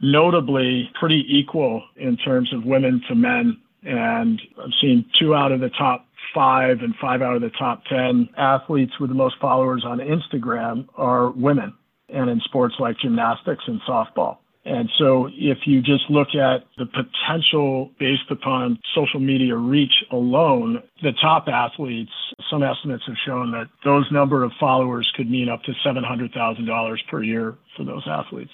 notably 0.02 0.90
pretty 1.00 1.24
equal 1.28 1.84
in 1.96 2.18
terms 2.18 2.52
of 2.54 2.64
women 2.66 3.02
to 3.08 3.16
men. 3.16 3.58
And 3.84 4.42
I've 4.60 4.72
seen 4.82 5.06
two 5.20 5.36
out 5.36 5.52
of 5.52 5.60
the 5.60 5.70
top 5.70 6.07
five 6.34 6.80
and 6.82 6.94
five 7.02 7.22
out 7.22 7.36
of 7.36 7.42
the 7.42 7.52
top 7.58 7.84
10 7.86 8.30
athletes 8.38 9.00
with 9.00 9.10
the 9.10 9.16
most 9.16 9.36
followers 9.40 9.84
on 9.86 10.00
Instagram 10.00 10.88
are 10.96 11.32
women 11.32 11.74
and 12.10 12.30
in 12.30 12.40
sports 12.42 12.76
like 12.80 12.98
gymnastics 13.00 13.64
and 13.68 13.82
softball. 13.88 14.38
And 14.68 14.90
so 14.98 15.30
if 15.34 15.60
you 15.66 15.82
just 15.82 16.10
look 16.10 16.36
at 16.36 16.66
the 16.78 16.86
potential 16.86 17.92
based 18.00 18.30
upon 18.30 18.80
social 18.94 19.22
media 19.22 19.56
reach 19.56 20.04
alone, 20.12 20.84
the 21.02 21.14
top 21.22 21.48
athletes, 21.48 22.12
some 22.50 22.64
estimates 22.64 23.04
have 23.08 23.16
shown 23.26 23.52
that 23.52 23.68
those 23.86 24.06
number 24.12 24.44
of 24.44 24.52
followers 24.60 25.10
could 25.16 25.30
mean 25.30 25.48
up 25.48 25.64
to 25.64 25.72
$700,000 25.86 26.98
per 27.10 27.24
year 27.24 27.58
for 27.78 27.86
those 27.86 28.04
athletes. 28.08 28.52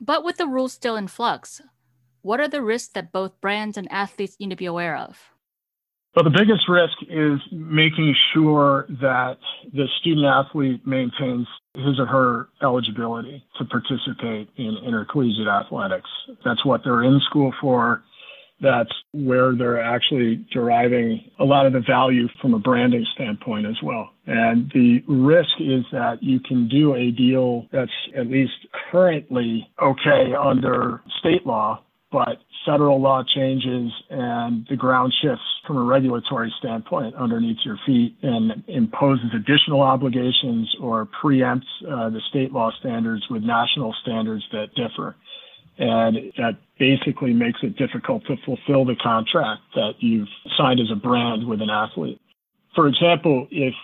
But 0.00 0.24
with 0.24 0.36
the 0.36 0.48
rules 0.48 0.72
still 0.72 0.96
in 0.96 1.06
flux, 1.06 1.60
what 2.22 2.40
are 2.40 2.48
the 2.48 2.62
risks 2.62 2.92
that 2.94 3.12
both 3.12 3.40
brands 3.40 3.76
and 3.76 3.90
athletes 3.92 4.36
need 4.40 4.50
to 4.50 4.56
be 4.56 4.66
aware 4.66 4.96
of? 4.96 5.30
Well, 6.14 6.24
the 6.24 6.30
biggest 6.30 6.68
risk 6.68 6.94
is 7.08 7.38
making 7.52 8.16
sure 8.34 8.86
that 9.00 9.38
the 9.72 9.86
student 10.00 10.26
athlete 10.26 10.84
maintains 10.84 11.46
his 11.74 12.00
or 12.00 12.06
her 12.06 12.48
eligibility 12.62 13.44
to 13.58 13.64
participate 13.64 14.48
in 14.56 14.76
intercollegiate 14.84 15.46
athletics. 15.46 16.10
That's 16.44 16.64
what 16.64 16.80
they're 16.82 17.04
in 17.04 17.20
school 17.28 17.54
for. 17.60 18.02
That's 18.60 18.90
where 19.12 19.54
they're 19.54 19.80
actually 19.80 20.44
deriving 20.52 21.30
a 21.38 21.44
lot 21.44 21.66
of 21.66 21.72
the 21.72 21.80
value 21.80 22.26
from 22.42 22.54
a 22.54 22.58
branding 22.58 23.06
standpoint 23.14 23.66
as 23.66 23.76
well. 23.82 24.10
And 24.26 24.70
the 24.74 25.02
risk 25.06 25.60
is 25.60 25.84
that 25.92 26.18
you 26.22 26.40
can 26.40 26.68
do 26.68 26.94
a 26.94 27.12
deal 27.12 27.66
that's 27.72 27.90
at 28.16 28.26
least 28.26 28.52
currently 28.90 29.70
okay 29.80 30.34
under 30.38 31.02
state 31.20 31.46
law, 31.46 31.82
but 32.12 32.38
federal 32.66 33.00
law 33.00 33.22
changes 33.22 33.92
and 34.10 34.66
the 34.68 34.76
ground 34.76 35.14
shifts 35.22 35.44
from 35.66 35.76
a 35.76 35.82
regulatory 35.82 36.52
standpoint 36.58 37.14
underneath 37.14 37.58
your 37.64 37.78
feet 37.86 38.16
and 38.22 38.64
imposes 38.66 39.32
additional 39.34 39.80
obligations 39.80 40.74
or 40.80 41.06
preempts 41.22 41.62
uh, 41.88 42.10
the 42.10 42.20
state 42.28 42.52
law 42.52 42.70
standards 42.80 43.24
with 43.30 43.42
national 43.42 43.94
standards 44.02 44.44
that 44.52 44.74
differ. 44.74 45.14
And 45.78 46.32
that 46.36 46.58
basically 46.78 47.32
makes 47.32 47.60
it 47.62 47.76
difficult 47.76 48.24
to 48.26 48.36
fulfill 48.44 48.84
the 48.84 48.96
contract 48.96 49.62
that 49.74 49.94
you've 50.00 50.28
signed 50.56 50.80
as 50.80 50.90
a 50.90 50.96
brand 50.96 51.46
with 51.46 51.62
an 51.62 51.70
athlete. 51.70 52.20
For 52.74 52.86
example, 52.86 53.46
if 53.50 53.74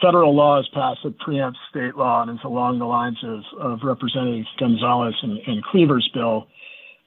federal 0.00 0.34
law 0.34 0.60
is 0.60 0.68
passed 0.72 1.00
that 1.02 1.18
preempts 1.18 1.56
state 1.70 1.96
law 1.96 2.22
and 2.22 2.30
is 2.30 2.44
along 2.44 2.78
the 2.78 2.84
lines 2.84 3.18
of, 3.24 3.40
of 3.60 3.80
Representative 3.82 4.46
Gonzalez 4.58 5.14
and, 5.22 5.38
and 5.46 5.64
Cleaver's 5.64 6.08
bill, 6.14 6.46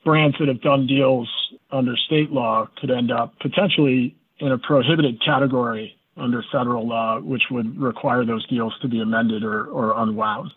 brands 0.04 0.38
that 0.40 0.48
have 0.48 0.62
done 0.62 0.88
deals 0.88 1.30
under 1.72 1.96
state 1.96 2.32
law 2.32 2.68
could 2.80 2.92
end 2.92 3.12
up 3.12 3.38
potentially 3.40 4.16
in 4.40 4.52
a 4.52 4.58
prohibited 4.58 5.22
category 5.24 5.96
under 6.18 6.44
federal 6.52 6.88
law, 6.88 7.20
which 7.20 7.44
would 7.52 7.80
require 7.80 8.26
those 8.26 8.46
deals 8.48 8.78
to 8.82 8.88
be 8.88 9.02
amended 9.02 9.44
or, 9.44 9.66
or 9.66 10.02
unwound. 10.02 10.52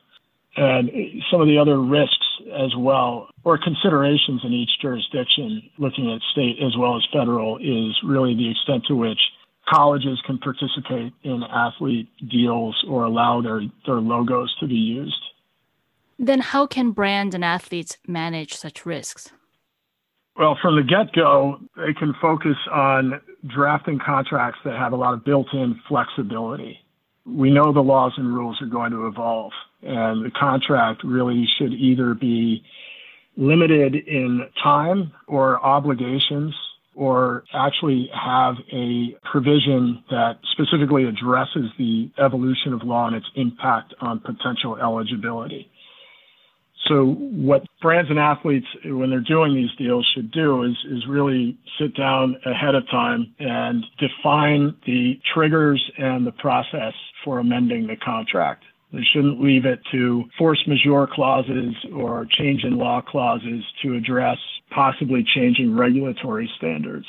And 0.57 0.91
some 1.31 1.41
of 1.41 1.47
the 1.47 1.59
other 1.59 1.81
risks 1.81 2.27
as 2.53 2.75
well, 2.77 3.31
or 3.45 3.59
considerations 3.59 4.43
in 4.45 4.53
each 4.53 4.71
jurisdiction, 4.83 5.63
looking 5.79 6.13
at 6.13 6.21
state 6.33 6.59
as 6.63 6.77
well 6.77 6.97
as 6.97 7.07
federal, 7.13 7.57
is 7.59 7.97
really 8.05 8.35
the 8.35 8.51
extent 8.51 8.85
to 8.89 8.95
which 8.95 9.19
colleges 9.73 10.21
can 10.27 10.39
participate 10.39 11.13
in 11.23 11.43
athlete 11.45 12.09
deals 12.29 12.77
or 12.89 13.05
allow 13.05 13.41
their, 13.41 13.63
their 13.87 14.01
logos 14.01 14.55
to 14.61 14.67
be 14.67 14.75
used. 14.75 15.23
Then, 16.23 16.39
how 16.39 16.69
can 16.69 16.93
brands 16.93 17.35
and 17.35 17.45
athletes 17.45 17.99
manage 18.07 18.55
such 18.55 18.87
risks? 18.87 19.33
Well, 20.37 20.57
from 20.63 20.77
the 20.77 20.85
get 20.85 21.13
go, 21.13 21.59
they 21.77 21.93
can 21.93 22.15
focus 22.23 22.57
on 22.71 23.21
drafting 23.45 23.99
contracts 23.99 24.61
that 24.65 24.79
have 24.79 24.93
a 24.93 24.97
lot 24.97 25.15
of 25.15 25.25
built 25.25 25.49
in 25.53 25.81
flexibility. 25.89 26.79
We 27.27 27.51
know 27.51 27.73
the 27.73 27.81
laws 27.81 28.13
and 28.17 28.33
rules 28.33 28.63
are 28.63 28.67
going 28.67 28.93
to 28.93 29.09
evolve, 29.09 29.51
and 29.83 30.25
the 30.25 30.31
contract 30.31 31.03
really 31.03 31.49
should 31.59 31.73
either 31.73 32.15
be 32.15 32.63
limited 33.37 33.97
in 33.97 34.47
time 34.63 35.11
or 35.27 35.61
obligations 35.61 36.55
or 36.95 37.43
actually 37.53 38.09
have 38.15 38.55
a 38.73 39.17
provision 39.25 40.05
that 40.11 40.39
specifically 40.53 41.05
addresses 41.05 41.65
the 41.79 42.11
evolution 42.19 42.73
of 42.73 42.85
law 42.85 43.09
and 43.09 43.17
its 43.17 43.27
impact 43.35 43.93
on 44.01 44.21
potential 44.21 44.77
eligibility. 44.77 45.69
So 46.89 47.15
what 47.15 47.63
brands 47.81 48.11
and 48.11 48.19
athletes, 48.19 48.67
when 48.85 49.11
they're 49.11 49.21
doing 49.21 49.55
these 49.55 49.75
deals, 49.79 50.09
should 50.15 50.33
do 50.33 50.65
is, 50.65 50.77
is 50.91 51.07
really 51.09 51.57
sit 51.79 51.97
down 51.97 52.37
ahead 52.45 52.75
of 52.75 52.89
time 52.91 53.33
and 53.39 53.85
define 53.99 54.75
the 54.85 55.21
triggers 55.33 55.83
and 55.97 56.27
the 56.27 56.33
process 56.33 56.95
for 57.25 57.39
amending 57.39 57.87
the 57.87 57.97
contract. 57.97 58.65
They 58.93 59.05
shouldn't 59.13 59.41
leave 59.41 59.65
it 59.65 59.81
to 59.93 60.25
force 60.37 60.63
majeure 60.67 61.09
clauses 61.11 61.75
or 61.95 62.27
change 62.31 62.65
in 62.65 62.77
law 62.77 63.01
clauses 63.01 63.65
to 63.83 63.95
address 63.95 64.39
possibly 64.71 65.25
changing 65.35 65.75
regulatory 65.77 66.51
standards. 66.59 67.07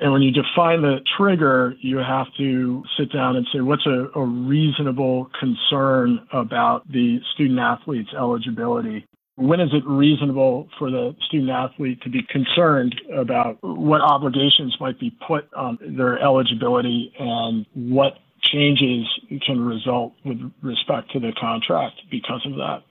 And 0.00 0.12
when 0.12 0.22
you 0.22 0.30
define 0.30 0.80
the 0.80 1.00
trigger, 1.18 1.74
you 1.80 1.98
have 1.98 2.26
to 2.38 2.82
sit 2.98 3.12
down 3.12 3.36
and 3.36 3.46
say, 3.52 3.60
what's 3.60 3.84
a, 3.84 4.08
a 4.18 4.24
reasonable 4.24 5.30
concern 5.38 6.26
about 6.32 6.90
the 6.90 7.20
student 7.34 7.60
athlete's 7.60 8.08
eligibility? 8.16 9.06
When 9.36 9.60
is 9.60 9.70
it 9.72 9.82
reasonable 9.86 10.68
for 10.78 10.90
the 10.90 11.14
student 11.26 11.50
athlete 11.50 12.00
to 12.02 12.10
be 12.10 12.22
concerned 12.22 12.94
about 13.14 13.58
what 13.60 14.00
obligations 14.00 14.76
might 14.80 14.98
be 14.98 15.14
put 15.26 15.52
on 15.54 15.78
their 15.80 16.18
eligibility 16.18 17.12
and 17.18 17.66
what 17.74 18.14
changes 18.42 19.06
can 19.46 19.60
result 19.60 20.14
with 20.24 20.38
respect 20.62 21.10
to 21.12 21.20
the 21.20 21.32
contract 21.38 21.96
because 22.10 22.40
of 22.46 22.52
that? 22.56 22.82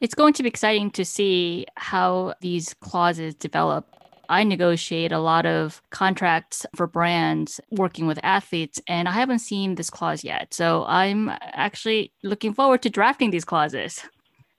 It's 0.00 0.14
going 0.14 0.34
to 0.34 0.42
be 0.42 0.48
exciting 0.48 0.90
to 0.92 1.04
see 1.04 1.66
how 1.76 2.34
these 2.40 2.74
clauses 2.74 3.34
develop 3.34 3.95
I 4.28 4.44
negotiate 4.44 5.12
a 5.12 5.18
lot 5.18 5.46
of 5.46 5.82
contracts 5.90 6.66
for 6.74 6.86
brands 6.86 7.60
working 7.70 8.06
with 8.06 8.18
athletes, 8.22 8.80
and 8.88 9.08
I 9.08 9.12
haven't 9.12 9.40
seen 9.40 9.74
this 9.74 9.90
clause 9.90 10.24
yet. 10.24 10.54
So 10.54 10.84
I'm 10.86 11.30
actually 11.40 12.12
looking 12.22 12.54
forward 12.54 12.82
to 12.82 12.90
drafting 12.90 13.30
these 13.30 13.44
clauses. 13.44 14.02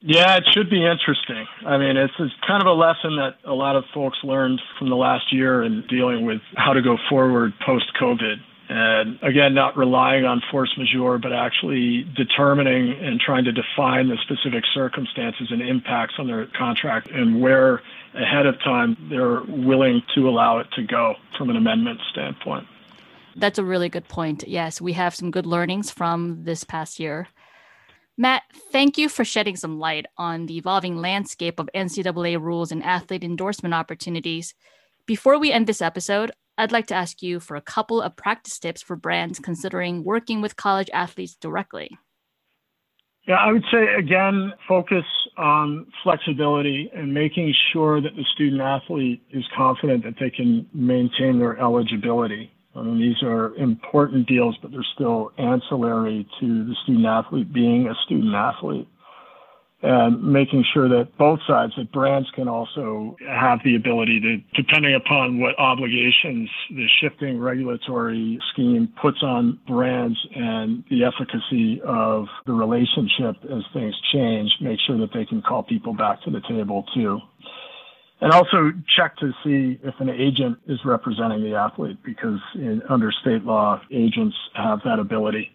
Yeah, 0.02 0.38
it 0.38 0.44
should 0.54 0.70
be 0.70 0.86
interesting. 0.86 1.48
I 1.66 1.78
mean, 1.78 1.98
it's, 1.98 2.14
it's 2.20 2.34
kind 2.46 2.62
of 2.62 2.68
a 2.68 2.74
lesson 2.74 3.16
that 3.18 3.38
a 3.46 3.54
lot 3.54 3.76
of 3.76 3.84
folks 3.94 4.20
learned 4.24 4.62
from 4.78 4.90
the 4.90 4.96
last 4.96 5.34
year 5.34 5.64
in 5.64 5.84
dealing 5.90 6.26
with 6.26 6.42
how 6.56 6.74
to 6.74 6.82
go 6.82 6.98
forward 7.10 7.54
post 7.66 7.92
COVID. 8.00 8.36
And 8.70 9.18
again, 9.22 9.54
not 9.54 9.78
relying 9.78 10.26
on 10.26 10.42
force 10.52 10.74
majeure, 10.78 11.18
but 11.18 11.32
actually 11.32 12.04
determining 12.16 12.92
and 13.00 13.20
trying 13.20 13.46
to 13.46 13.52
define 13.54 14.10
the 14.10 14.18
specific 14.18 14.66
circumstances 14.74 15.48
and 15.52 15.62
impacts 15.62 16.16
on 16.18 16.28
their 16.28 16.48
contract 16.48 17.10
and 17.10 17.40
where 17.40 17.82
ahead 18.14 18.46
of 18.46 18.60
time 18.64 18.98
they're 19.10 19.42
willing 19.48 20.02
to 20.16 20.28
allow 20.28 20.60
it 20.60 20.68
to 20.76 20.84
go 20.84 21.16
from 21.38 21.50
an 21.50 21.56
amendment 21.56 22.00
standpoint. 22.12 22.68
That's 23.38 23.60
a 23.60 23.64
really 23.64 23.88
good 23.88 24.08
point. 24.08 24.44
Yes, 24.48 24.82
we 24.82 24.94
have 24.94 25.16
some 25.16 25.32
good 25.32 25.46
learnings 25.46 25.92
from 25.92 26.44
this 26.44 26.64
past 26.64 27.00
year. 27.00 27.28
Matt, 28.18 28.44
thank 28.72 28.98
you 28.98 29.10
for 29.10 29.24
shedding 29.24 29.56
some 29.56 29.80
light 29.80 30.08
on 30.18 30.48
the 30.48 30.58
evolving 30.58 30.98
landscape 30.98 31.60
of 31.60 31.70
NCAA 31.76 32.42
rules 32.42 32.72
and 32.72 32.84
athlete 32.84 33.24
endorsement 33.24 33.76
opportunities. 33.76 34.56
Before 35.06 35.38
we 35.38 35.52
end 35.52 35.68
this 35.68 35.84
episode, 35.84 36.32
I'd 36.58 36.72
like 36.72 36.88
to 36.88 36.96
ask 36.96 37.22
you 37.22 37.40
for 37.40 37.56
a 37.56 37.62
couple 37.62 38.02
of 38.02 38.16
practice 38.16 38.58
tips 38.58 38.82
for 38.82 38.96
brands 38.96 39.40
considering 39.40 40.04
working 40.04 40.42
with 40.42 40.56
college 40.56 40.90
athletes 40.94 41.36
directly. 41.36 41.98
Yeah, 43.28 43.36
I 43.36 43.52
would 43.52 43.66
say 43.72 43.94
again, 44.00 44.54
focus 44.68 45.04
on 45.38 45.86
flexibility 46.02 46.90
and 46.96 47.14
making 47.14 47.54
sure 47.74 48.02
that 48.02 48.16
the 48.16 48.24
student 48.34 48.62
athlete 48.62 49.22
is 49.32 49.44
confident 49.56 50.04
that 50.06 50.16
they 50.20 50.30
can 50.30 50.66
maintain 50.74 51.38
their 51.38 51.60
eligibility. 51.60 52.52
I 52.74 52.84
mean, 52.84 53.00
these 53.00 53.22
are 53.24 53.54
important 53.56 54.28
deals, 54.28 54.56
but 54.62 54.72
they're 54.72 54.86
still 54.96 55.32
ancillary 55.38 56.28
to 56.40 56.66
the 56.66 56.76
student 56.84 57.06
athlete 57.06 57.52
being 57.52 57.88
a 57.88 57.96
student 58.06 58.34
athlete 58.34 58.88
and 59.84 60.24
making 60.24 60.66
sure 60.74 60.90
that 60.90 61.16
both 61.18 61.40
sides, 61.48 61.74
that 61.78 61.92
brands 61.92 62.28
can 62.32 62.48
also 62.48 63.16
have 63.30 63.60
the 63.64 63.76
ability 63.76 64.20
to, 64.20 64.62
depending 64.62 64.96
upon 64.96 65.40
what 65.40 65.58
obligations 65.60 66.50
the 66.72 66.88
shifting 67.00 67.40
regulatory 67.40 68.40
scheme 68.52 68.92
puts 69.00 69.22
on 69.22 69.60
brands 69.68 70.18
and 70.36 70.84
the 70.90 71.04
efficacy 71.04 71.80
of 71.86 72.26
the 72.48 72.54
relationship 72.54 73.36
as 73.46 73.64
things 73.72 73.96
change, 74.12 74.52
make 74.62 74.80
sure 74.88 74.98
that 74.98 75.14
they 75.14 75.26
can 75.26 75.44
call 75.44 75.62
people 75.62 75.94
back 75.94 76.22
to 76.24 76.32
the 76.32 76.42
table 76.50 76.84
too. 76.96 77.20
And 78.20 78.32
also 78.32 78.72
check 78.96 79.16
to 79.18 79.32
see 79.44 79.80
if 79.84 79.94
an 80.00 80.10
agent 80.10 80.58
is 80.68 80.80
representing 80.84 81.44
the 81.44 81.56
athlete 81.56 82.00
because 82.04 82.40
in, 82.56 82.82
under 82.90 83.12
state 83.12 83.44
law, 83.44 83.80
agents 83.92 84.36
have 84.56 84.80
that 84.86 84.98
ability. 84.98 85.52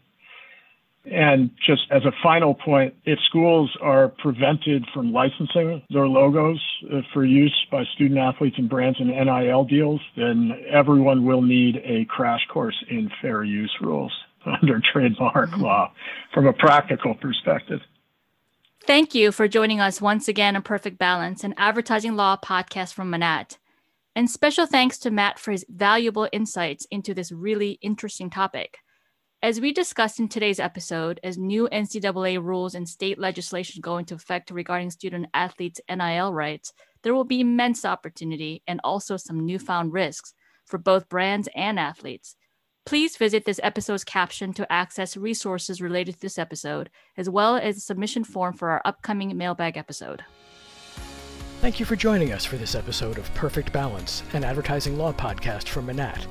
And 1.05 1.51
just 1.67 1.83
as 1.91 2.05
a 2.05 2.13
final 2.23 2.55
point, 2.55 2.95
if 3.05 3.19
schools 3.29 3.77
are 3.81 4.09
prevented 4.09 4.87
from 4.95 5.13
licensing 5.13 5.83
their 5.91 6.07
logos 6.07 6.61
uh, 6.93 7.01
for 7.13 7.25
use 7.25 7.55
by 7.73 7.85
student 7.95 8.21
athletes 8.21 8.57
and 8.57 8.69
brands 8.69 9.01
in 9.01 9.09
NIL 9.09 9.65
deals, 9.65 10.01
then 10.17 10.53
everyone 10.71 11.27
will 11.27 11.43
need 11.43 11.83
a 11.85 12.05
crash 12.05 12.47
course 12.53 12.77
in 12.89 13.11
fair 13.21 13.43
use 13.43 13.75
rules 13.81 14.13
under 14.63 14.81
trademark 14.93 15.51
mm-hmm. 15.51 15.63
law 15.63 15.93
from 16.33 16.47
a 16.47 16.53
practical 16.53 17.15
perspective. 17.17 17.81
Thank 18.85 19.15
you 19.15 19.33
for 19.33 19.49
joining 19.49 19.81
us 19.81 20.01
once 20.01 20.29
again 20.29 20.57
on 20.57 20.63
Perfect 20.63 20.99
Balance, 20.99 21.43
an 21.45 21.55
advertising 21.57 22.15
law 22.15 22.37
podcast 22.37 22.93
from 22.93 23.11
Manatt. 23.11 23.59
And 24.15 24.31
special 24.31 24.67
thanks 24.67 24.99
to 24.99 25.11
Matt 25.11 25.39
for 25.39 25.53
his 25.53 25.65
valuable 25.69 26.29
insights 26.33 26.87
into 26.91 27.15
this 27.15 27.33
really 27.33 27.79
interesting 27.81 28.29
topic. 28.29 28.79
As 29.45 29.61
we 29.61 29.73
discussed 29.73 30.21
in 30.21 30.29
today's 30.29 30.61
episode, 30.61 31.19
as 31.25 31.37
new 31.37 31.69
NCAA 31.73 32.41
rules 32.41 32.77
and 32.77 32.89
state 32.89 33.19
legislation 33.19 33.81
go 33.81 33.97
into 33.97 34.15
effect 34.15 34.53
regarding 34.53 34.91
student 34.91 35.27
athletes' 35.35 35.81
NIL 35.91 36.33
rights, 36.33 36.73
there 37.03 37.13
will 37.13 37.25
be 37.25 37.41
immense 37.41 37.85
opportunity 37.85 38.63
and 38.69 38.81
also 38.85 39.17
some 39.17 39.45
newfound 39.45 39.93
risks 39.93 40.33
for 40.65 40.79
both 40.79 41.09
brands 41.09 41.49
and 41.57 41.81
athletes. 41.81 42.37
Please 42.87 43.17
visit 43.17 43.45
this 43.45 43.59
episode's 43.65 44.05
caption 44.05 44.53
to 44.53 44.73
access 44.73 45.17
resources 45.17 45.83
related 45.83 46.15
to 46.15 46.21
this 46.21 46.39
episode, 46.39 46.89
as 47.17 47.29
well 47.29 47.57
as 47.57 47.79
a 47.79 47.81
submission 47.81 48.23
form 48.23 48.55
for 48.55 48.71
our 48.71 48.83
upcoming 48.85 49.37
mailbag 49.37 49.77
episode. 49.77 50.23
Thank 51.61 51.81
you 51.81 51.87
for 51.87 51.97
joining 51.97 52.33
us 52.33 52.45
for 52.45 52.57
this 52.57 52.77
episode 52.77 53.19
of 53.19 53.35
Perfect 53.35 53.73
Balance, 53.73 54.23
an 54.35 54.45
advertising 54.45 54.97
law 54.97 55.13
podcast 55.13 55.67
from 55.67 55.87
Manatt. 55.87 56.29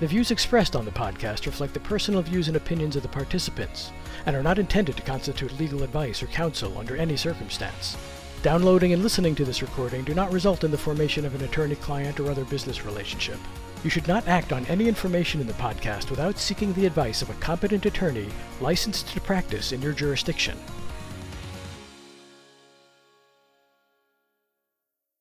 The 0.00 0.06
views 0.06 0.30
expressed 0.30 0.76
on 0.76 0.84
the 0.84 0.92
podcast 0.92 1.44
reflect 1.44 1.74
the 1.74 1.80
personal 1.80 2.22
views 2.22 2.46
and 2.46 2.56
opinions 2.56 2.94
of 2.94 3.02
the 3.02 3.08
participants 3.08 3.90
and 4.26 4.36
are 4.36 4.44
not 4.44 4.60
intended 4.60 4.96
to 4.96 5.02
constitute 5.02 5.58
legal 5.58 5.82
advice 5.82 6.22
or 6.22 6.28
counsel 6.28 6.78
under 6.78 6.96
any 6.96 7.16
circumstance. 7.16 7.96
Downloading 8.42 8.92
and 8.92 9.02
listening 9.02 9.34
to 9.34 9.44
this 9.44 9.60
recording 9.60 10.04
do 10.04 10.14
not 10.14 10.30
result 10.30 10.62
in 10.62 10.70
the 10.70 10.78
formation 10.78 11.26
of 11.26 11.34
an 11.34 11.42
attorney 11.42 11.74
client 11.74 12.20
or 12.20 12.30
other 12.30 12.44
business 12.44 12.84
relationship. 12.84 13.40
You 13.82 13.90
should 13.90 14.06
not 14.06 14.28
act 14.28 14.52
on 14.52 14.64
any 14.66 14.86
information 14.86 15.40
in 15.40 15.48
the 15.48 15.52
podcast 15.54 16.10
without 16.10 16.38
seeking 16.38 16.72
the 16.74 16.86
advice 16.86 17.20
of 17.20 17.30
a 17.30 17.40
competent 17.40 17.84
attorney 17.84 18.28
licensed 18.60 19.08
to 19.08 19.20
practice 19.20 19.72
in 19.72 19.82
your 19.82 19.92
jurisdiction. 19.92 20.56